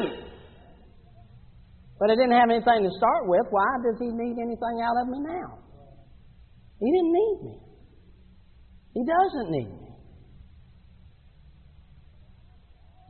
But 1.99 2.11
I 2.11 2.15
didn't 2.15 2.35
have 2.35 2.49
anything 2.49 2.83
to 2.83 2.91
start 2.97 3.27
with. 3.27 3.47
Why 3.49 3.79
does 3.83 3.95
He 3.99 4.11
need 4.11 4.35
anything 4.35 4.83
out 4.83 4.99
of 5.01 5.07
me 5.07 5.19
now? 5.23 5.59
He 6.79 6.91
didn't 6.91 7.13
need 7.13 7.37
me. 7.43 7.55
He 8.93 9.01
doesn't 9.03 9.51
need 9.51 9.71
me. 9.71 9.89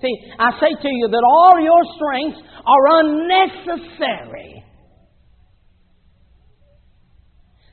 See, 0.01 0.15
I 0.37 0.51
say 0.59 0.73
to 0.81 0.89
you 0.89 1.07
that 1.09 1.23
all 1.23 1.59
your 1.59 1.81
strengths 1.97 2.41
are 2.65 2.99
unnecessary 2.99 4.55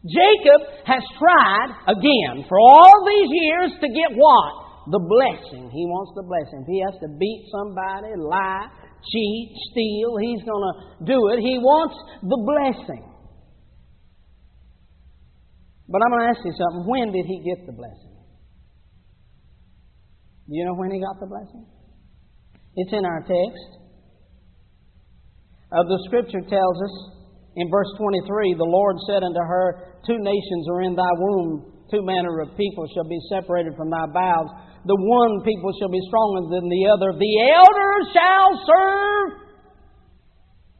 Jacob 0.02 0.66
has 0.84 1.02
tried 1.14 1.70
again 1.86 2.44
for 2.48 2.58
all 2.58 3.06
these 3.06 3.30
years 3.30 3.70
to 3.80 3.86
get 3.86 4.18
what? 4.18 4.61
The 4.90 4.98
blessing. 4.98 5.70
He 5.70 5.84
wants 5.86 6.10
the 6.18 6.26
blessing. 6.26 6.66
If 6.66 6.68
he 6.68 6.80
has 6.82 6.96
to 7.06 7.08
beat 7.14 7.46
somebody, 7.54 8.18
lie, 8.18 8.66
cheat, 9.06 9.46
steal, 9.70 10.18
he's 10.18 10.42
going 10.42 10.64
to 10.66 10.74
do 11.06 11.18
it. 11.30 11.38
He 11.38 11.58
wants 11.62 11.94
the 12.22 12.40
blessing. 12.42 13.04
But 15.86 16.00
I'm 16.02 16.10
going 16.10 16.24
to 16.24 16.30
ask 16.34 16.42
you 16.42 16.54
something. 16.56 16.84
When 16.88 17.12
did 17.12 17.26
he 17.26 17.44
get 17.46 17.66
the 17.66 17.76
blessing? 17.76 18.16
Do 20.48 20.58
you 20.58 20.64
know 20.64 20.74
when 20.74 20.90
he 20.90 20.98
got 20.98 21.20
the 21.20 21.30
blessing? 21.30 21.66
It's 22.74 22.92
in 22.92 23.04
our 23.04 23.20
text. 23.20 23.68
Uh, 25.70 25.84
the 25.88 25.98
scripture 26.06 26.40
tells 26.40 26.76
us 26.82 26.94
in 27.56 27.70
verse 27.70 27.88
23 27.96 28.54
the 28.56 28.64
Lord 28.64 28.96
said 29.08 29.22
unto 29.22 29.40
her, 29.40 30.00
Two 30.06 30.18
nations 30.18 30.66
are 30.68 30.82
in 30.82 30.96
thy 30.96 31.12
womb, 31.16 31.71
two 31.92 32.02
manner 32.02 32.40
of 32.40 32.56
people 32.56 32.88
shall 32.94 33.04
be 33.04 33.20
separated 33.28 33.76
from 33.76 33.90
thy 33.90 34.08
bowels. 34.08 34.48
The 34.88 34.96
one 34.96 35.44
people 35.44 35.70
shall 35.78 35.92
be 35.92 36.00
stronger 36.08 36.48
than 36.48 36.66
the 36.72 36.88
other. 36.88 37.12
The 37.12 37.34
elder 37.52 37.92
shall 38.16 38.48
serve 38.64 39.28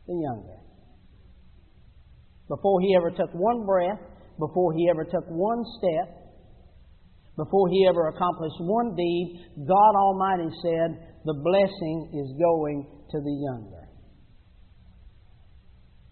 the 0.09 0.17
younger. 0.17 0.59
Before 2.49 2.81
he 2.81 2.97
ever 2.97 3.11
took 3.13 3.31
one 3.37 3.65
breath, 3.65 4.01
before 4.41 4.73
he 4.73 4.89
ever 4.89 5.05
took 5.05 5.29
one 5.29 5.63
step, 5.79 6.23
before 7.37 7.69
he 7.69 7.87
ever 7.89 8.09
accomplished 8.09 8.57
one 8.61 8.97
deed, 8.97 9.47
God 9.69 9.93
Almighty 9.97 10.51
said, 10.65 10.89
The 11.25 11.39
blessing 11.45 12.11
is 12.13 12.33
going 12.41 12.87
to 13.11 13.21
the 13.21 13.33
younger. 13.33 13.82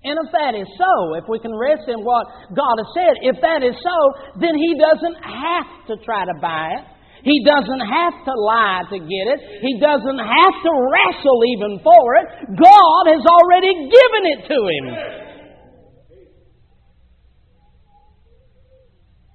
And 0.00 0.16
if 0.16 0.32
that 0.32 0.56
is 0.56 0.68
so, 0.80 0.92
if 1.20 1.28
we 1.28 1.38
can 1.38 1.52
rest 1.52 1.84
in 1.88 2.00
what 2.00 2.24
God 2.56 2.80
has 2.80 2.90
said, 2.96 3.14
if 3.20 3.36
that 3.44 3.60
is 3.60 3.76
so, 3.84 3.96
then 4.40 4.56
He 4.56 4.72
doesn't 4.80 5.18
have 5.20 5.68
to 5.92 6.00
try 6.04 6.24
to 6.24 6.36
buy 6.40 6.80
it. 6.80 6.84
He 7.22 7.44
doesn't 7.44 7.84
have 7.84 8.16
to 8.24 8.32
lie 8.32 8.80
to 8.88 8.96
get 8.96 9.24
it. 9.28 9.40
He 9.60 9.76
doesn't 9.76 10.20
have 10.24 10.56
to 10.64 10.72
wrestle 10.72 11.40
even 11.52 11.80
for 11.84 12.16
it. 12.16 12.26
God 12.56 13.02
has 13.12 13.20
already 13.28 13.76
given 13.92 14.22
it 14.24 14.40
to 14.48 14.56
him. 14.56 14.86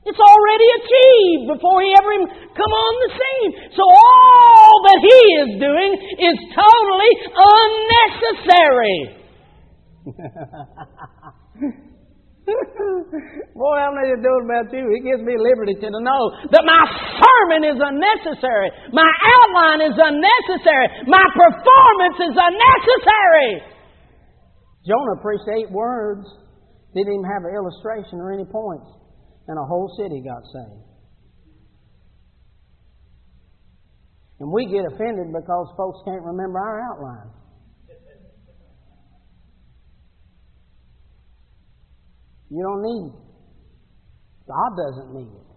It's 0.05 0.21
already 0.21 0.69
achieved 0.81 1.57
before 1.57 1.81
he 1.81 1.93
ever 1.97 2.13
come 2.57 2.73
on 2.73 2.93
the 3.05 3.11
scene. 3.13 3.51
So 3.73 3.83
all 3.85 4.73
that 4.85 4.99
he 5.01 5.21
is 5.45 5.49
doing 5.61 5.91
is 6.25 6.37
totally 6.53 7.13
unnecessary. 7.37 9.24
Boy, 12.45 13.73
I 13.73 13.89
don't 13.89 13.97
know 13.97 14.05
what 14.05 14.21
doing 14.21 14.45
about 14.45 14.69
you. 14.69 14.85
It 14.93 15.01
gives 15.01 15.25
me 15.25 15.33
liberty 15.33 15.73
to 15.81 15.89
know 15.89 16.21
that 16.53 16.61
my 16.61 16.83
sermon 17.17 17.65
is 17.65 17.81
unnecessary. 17.81 18.69
My 18.93 19.09
outline 19.09 19.81
is 19.81 19.97
unnecessary. 19.97 21.09
My 21.09 21.25
performance 21.33 22.21
is 22.21 22.37
unnecessary. 22.37 23.65
Jonah 24.85 25.17
preached 25.25 25.49
eight 25.57 25.71
words, 25.73 26.29
didn't 26.93 27.09
even 27.09 27.25
have 27.25 27.41
an 27.49 27.57
illustration 27.57 28.21
or 28.21 28.29
any 28.29 28.45
points, 28.45 28.85
and 29.49 29.57
a 29.57 29.65
whole 29.65 29.89
city 29.97 30.21
got 30.21 30.45
saved. 30.53 30.85
And 34.39 34.51
we 34.53 34.69
get 34.69 34.85
offended 34.85 35.33
because 35.33 35.73
folks 35.73 35.97
can't 36.05 36.21
remember 36.21 36.59
our 36.59 36.77
outline. 36.93 37.33
You 42.49 42.61
don't 42.61 42.81
need 42.81 43.09
it. 43.09 43.25
God 44.47 44.71
doesn't 44.77 45.09
need 45.13 45.31
it. 45.33 45.47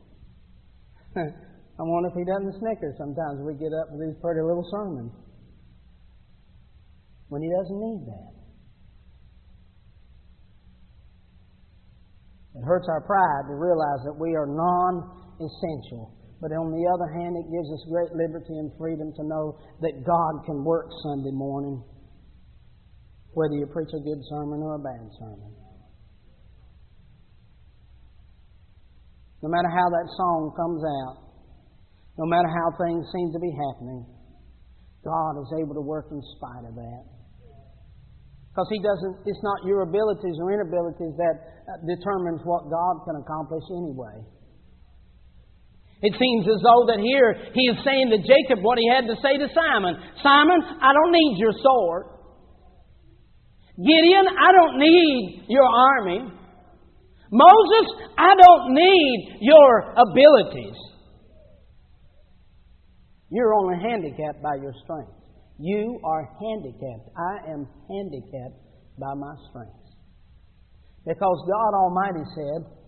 I 1.78 1.82
wonder 1.84 2.08
if 2.08 2.16
He 2.16 2.24
doesn't 2.24 2.58
snicker 2.60 2.94
sometimes 2.96 3.44
we 3.44 3.54
get 3.54 3.72
up 3.76 3.92
with 3.92 4.08
these 4.08 4.16
pretty 4.22 4.40
little 4.40 4.66
sermons. 4.70 5.12
When 7.28 7.42
He 7.42 7.50
doesn't 7.52 7.80
need 7.80 8.02
that. 8.08 8.38
It 12.58 12.64
hurts 12.64 12.88
our 12.88 13.02
pride 13.02 13.46
to 13.46 13.54
realize 13.54 14.02
that 14.04 14.16
we 14.18 14.34
are 14.34 14.46
non 14.46 15.38
essential. 15.38 16.16
But 16.40 16.50
on 16.54 16.70
the 16.70 16.86
other 16.90 17.10
hand, 17.12 17.36
it 17.36 17.46
gives 17.50 17.70
us 17.70 17.82
great 17.90 18.10
liberty 18.14 18.58
and 18.58 18.70
freedom 18.78 19.12
to 19.14 19.22
know 19.26 19.58
that 19.82 20.06
God 20.06 20.46
can 20.46 20.64
work 20.64 20.86
Sunday 21.02 21.34
morning, 21.34 21.82
whether 23.34 23.54
you 23.54 23.66
preach 23.66 23.90
a 23.90 24.02
good 24.02 24.22
sermon 24.30 24.62
or 24.62 24.74
a 24.74 24.82
bad 24.82 25.06
sermon. 25.18 25.50
No 29.42 29.48
matter 29.48 29.70
how 29.70 29.86
that 29.86 30.06
song 30.18 30.50
comes 30.58 30.82
out, 30.82 31.16
no 32.18 32.26
matter 32.26 32.50
how 32.50 32.66
things 32.82 33.06
seem 33.14 33.30
to 33.30 33.38
be 33.38 33.54
happening, 33.54 34.02
God 35.06 35.38
is 35.38 35.50
able 35.62 35.78
to 35.78 35.84
work 35.84 36.10
in 36.10 36.18
spite 36.34 36.66
of 36.66 36.74
that. 36.74 37.04
Because 38.50 38.68
He 38.74 38.82
doesn't, 38.82 39.22
it's 39.22 39.44
not 39.46 39.62
your 39.62 39.86
abilities 39.86 40.34
or 40.42 40.50
inabilities 40.50 41.14
that 41.14 41.36
uh, 41.38 41.78
determines 41.86 42.42
what 42.42 42.66
God 42.66 43.06
can 43.06 43.22
accomplish 43.22 43.62
anyway. 43.70 44.18
It 46.02 46.14
seems 46.14 46.46
as 46.46 46.62
though 46.62 46.86
that 46.86 47.02
here 47.02 47.34
he 47.54 47.66
is 47.66 47.78
saying 47.82 48.10
to 48.14 48.18
Jacob 48.22 48.62
what 48.62 48.78
he 48.78 48.86
had 48.86 49.10
to 49.10 49.18
say 49.18 49.34
to 49.34 49.50
Simon 49.50 49.98
Simon, 50.22 50.62
I 50.78 50.94
don't 50.94 51.10
need 51.10 51.34
your 51.38 51.50
sword. 51.58 52.06
Gideon, 53.78 54.26
I 54.26 54.50
don't 54.54 54.78
need 54.78 55.46
your 55.48 55.66
army. 55.66 56.37
Moses, 57.30 57.86
I 58.16 58.34
don't 58.34 58.74
need 58.74 59.38
your 59.40 59.94
abilities. 59.96 60.76
You're 63.30 63.54
only 63.54 63.76
handicapped 63.82 64.42
by 64.42 64.54
your 64.62 64.72
strength. 64.84 65.12
You 65.58 66.00
are 66.04 66.24
handicapped. 66.40 67.10
I 67.16 67.50
am 67.52 67.68
handicapped 67.88 68.56
by 68.98 69.12
my 69.14 69.34
strength. 69.50 69.74
Because 71.04 71.38
God 71.46 71.74
Almighty 71.76 72.24
said, 72.34 72.78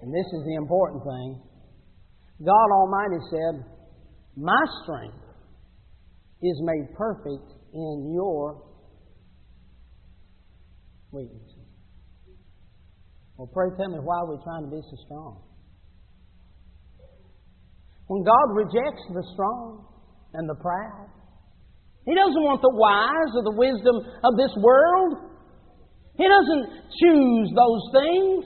and 0.00 0.14
this 0.14 0.26
is 0.32 0.44
the 0.46 0.54
important 0.56 1.02
thing, 1.02 1.42
God 2.44 2.68
Almighty 2.72 3.20
said, 3.30 3.64
My 4.36 4.62
strength 4.82 5.24
is 6.42 6.58
made 6.62 6.94
perfect 6.96 7.52
in 7.74 8.12
your 8.14 8.62
weakness. 11.12 11.49
Well, 13.40 13.48
pray 13.56 13.72
tell 13.72 13.88
me 13.88 14.04
why 14.04 14.20
we're 14.28 14.44
trying 14.44 14.68
to 14.68 14.72
be 14.76 14.84
so 14.84 14.96
strong. 15.08 15.40
When 18.04 18.20
God 18.20 18.52
rejects 18.52 19.00
the 19.16 19.24
strong 19.32 19.80
and 20.36 20.44
the 20.44 20.60
proud, 20.60 21.08
He 22.04 22.12
doesn't 22.12 22.44
want 22.44 22.60
the 22.60 22.68
wise 22.76 23.32
or 23.32 23.40
the 23.48 23.56
wisdom 23.56 23.96
of 24.28 24.36
this 24.36 24.52
world. 24.60 25.40
He 26.20 26.28
doesn't 26.28 26.64
choose 27.00 27.48
those 27.56 27.84
things. 27.96 28.44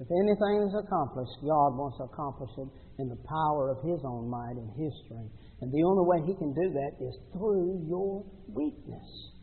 If 0.00 0.08
anything 0.08 0.64
is 0.64 0.72
accomplished, 0.80 1.36
God 1.44 1.76
wants 1.76 2.00
to 2.00 2.08
accomplish 2.08 2.54
it 2.56 2.72
in 2.96 3.12
the 3.12 3.20
power 3.28 3.76
of 3.76 3.84
His 3.84 4.00
own 4.08 4.24
might 4.32 4.56
and 4.56 4.72
His 4.72 4.88
strength. 5.04 5.36
And 5.60 5.68
the 5.68 5.84
only 5.84 6.08
way 6.08 6.24
He 6.24 6.32
can 6.40 6.56
do 6.56 6.72
that 6.80 6.96
is 6.96 7.12
through 7.36 7.84
your 7.92 8.24
weakness. 8.48 9.33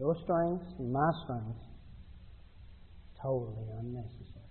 Your 0.00 0.16
strength 0.24 0.64
and 0.78 0.90
my 0.90 1.10
strength, 1.24 1.60
totally 3.22 3.68
unnecessary. 3.80 4.48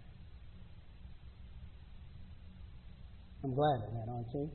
I'm 3.43 3.55
glad 3.55 3.81
of 3.81 3.93
that, 3.97 4.11
aren't 4.13 4.27
you? 4.35 4.51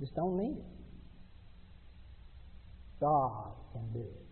Just 0.00 0.14
don't 0.16 0.38
need 0.38 0.56
it. 0.56 0.72
God 2.98 3.52
can 3.74 3.92
do 3.92 4.00
it. 4.00 4.24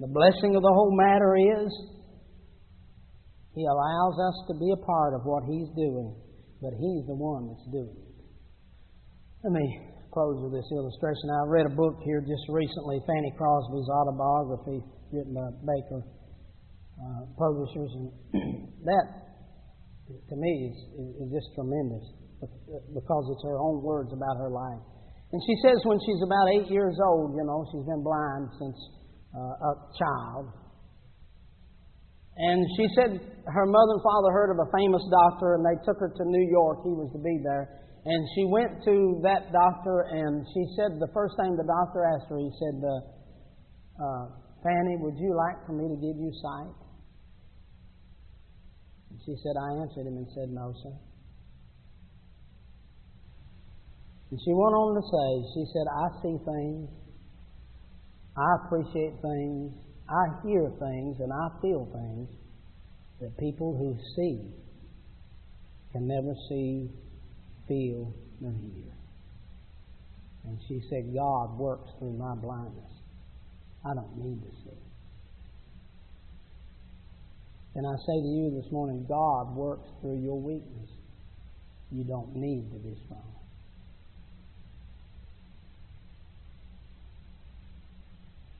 The 0.00 0.08
blessing 0.08 0.56
of 0.56 0.62
the 0.62 0.74
whole 0.74 0.94
matter 0.94 1.36
is 1.36 1.72
He 3.54 3.64
allows 3.64 4.16
us 4.28 4.44
to 4.48 4.54
be 4.58 4.70
a 4.72 4.84
part 4.84 5.14
of 5.14 5.22
what 5.24 5.44
He's 5.44 5.68
doing, 5.74 6.14
but 6.60 6.72
He's 6.74 7.06
the 7.06 7.16
one 7.16 7.48
that's 7.48 7.64
doing 7.72 7.96
it. 7.96 8.24
Let 9.42 9.52
me 9.52 9.89
close 10.10 10.38
with 10.42 10.52
this 10.52 10.66
illustration. 10.74 11.30
I 11.30 11.46
read 11.46 11.66
a 11.66 11.74
book 11.74 12.02
here 12.02 12.20
just 12.20 12.46
recently, 12.50 12.98
Fanny 13.06 13.32
Crosby's 13.38 13.88
autobiography, 13.88 14.82
written 15.14 15.34
by 15.34 15.48
Baker 15.62 16.02
uh, 16.02 17.22
Publishers, 17.38 17.90
and 17.94 18.08
that, 18.90 19.06
to 20.10 20.34
me, 20.36 20.52
is, 20.70 20.76
is 21.22 21.28
just 21.30 21.48
tremendous 21.54 22.04
because 22.94 23.24
it's 23.30 23.44
her 23.44 23.58
own 23.60 23.82
words 23.82 24.10
about 24.12 24.36
her 24.40 24.50
life. 24.50 24.82
And 25.32 25.40
she 25.46 25.54
says 25.62 25.78
when 25.86 26.00
she's 26.02 26.22
about 26.26 26.46
eight 26.58 26.68
years 26.72 26.98
old, 26.98 27.36
you 27.38 27.44
know, 27.46 27.62
she's 27.70 27.86
been 27.86 28.02
blind 28.02 28.50
since 28.58 28.78
uh, 29.30 29.70
a 29.70 29.72
child. 29.94 30.50
And 32.40 32.58
she 32.74 32.86
said 32.96 33.10
her 33.46 33.66
mother 33.66 33.92
and 33.94 34.02
father 34.02 34.32
heard 34.32 34.50
of 34.50 34.58
a 34.58 34.68
famous 34.74 35.04
doctor 35.06 35.54
and 35.54 35.62
they 35.62 35.76
took 35.84 36.00
her 36.00 36.10
to 36.10 36.24
New 36.24 36.46
York. 36.50 36.82
He 36.82 36.90
was 36.96 37.12
to 37.12 37.20
be 37.22 37.38
there. 37.44 37.79
And 38.04 38.20
she 38.34 38.44
went 38.48 38.82
to 38.84 39.20
that 39.22 39.52
doctor 39.52 40.08
and 40.08 40.46
she 40.54 40.64
said 40.76 40.98
the 40.98 41.10
first 41.12 41.36
thing 41.36 41.56
the 41.56 41.68
doctor 41.68 42.04
asked 42.04 42.30
her, 42.30 42.38
he 42.38 42.50
said, 42.56 42.76
uh, 42.80 43.00
uh, 44.00 44.24
Fanny, 44.64 44.96
would 44.96 45.18
you 45.18 45.36
like 45.36 45.60
for 45.66 45.72
me 45.72 45.84
to 45.84 45.98
give 46.00 46.16
you 46.16 46.32
sight? 46.40 46.74
And 49.10 49.18
she 49.24 49.36
said, 49.44 49.52
I 49.52 49.84
answered 49.84 50.08
him 50.08 50.16
and 50.16 50.28
said, 50.32 50.48
No, 50.48 50.72
sir. 50.82 50.96
And 54.30 54.38
she 54.40 54.52
went 54.52 54.72
on 54.72 54.96
to 54.96 55.04
say, 55.04 55.28
She 55.52 55.64
said, 55.72 55.86
I 55.88 56.06
see 56.24 56.36
things 56.40 56.88
I 58.36 58.64
appreciate 58.64 59.20
things, 59.20 59.72
I 60.08 60.24
hear 60.46 60.70
things, 60.78 61.16
and 61.20 61.32
I 61.32 61.48
feel 61.60 61.84
things 61.92 62.28
that 63.20 63.36
people 63.38 63.76
who 63.76 63.98
see 64.16 64.54
can 65.92 66.06
never 66.06 66.32
see, 66.48 66.88
feel, 67.70 68.12
nor 68.40 68.50
hear. 68.50 68.90
And 70.44 70.58
she 70.66 70.82
said, 70.90 71.14
God 71.14 71.56
works 71.56 71.88
through 72.00 72.14
my 72.14 72.34
blindness. 72.34 72.90
I 73.84 73.94
don't 73.94 74.16
need 74.18 74.42
to 74.42 74.50
see. 74.64 74.76
And 77.76 77.86
I 77.86 77.94
say 78.04 78.20
to 78.20 78.26
you 78.26 78.60
this 78.60 78.72
morning, 78.72 79.06
God 79.08 79.54
works 79.54 79.88
through 80.00 80.20
your 80.20 80.40
weakness. 80.40 80.90
You 81.92 82.02
don't 82.02 82.34
need 82.34 82.72
to 82.72 82.78
be 82.78 82.96
strong. 83.04 83.34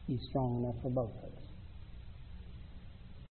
He's 0.06 0.20
strong 0.28 0.62
enough 0.62 0.76
for 0.82 0.90
both 0.90 1.10
of 1.24 1.32
us. 1.32 1.39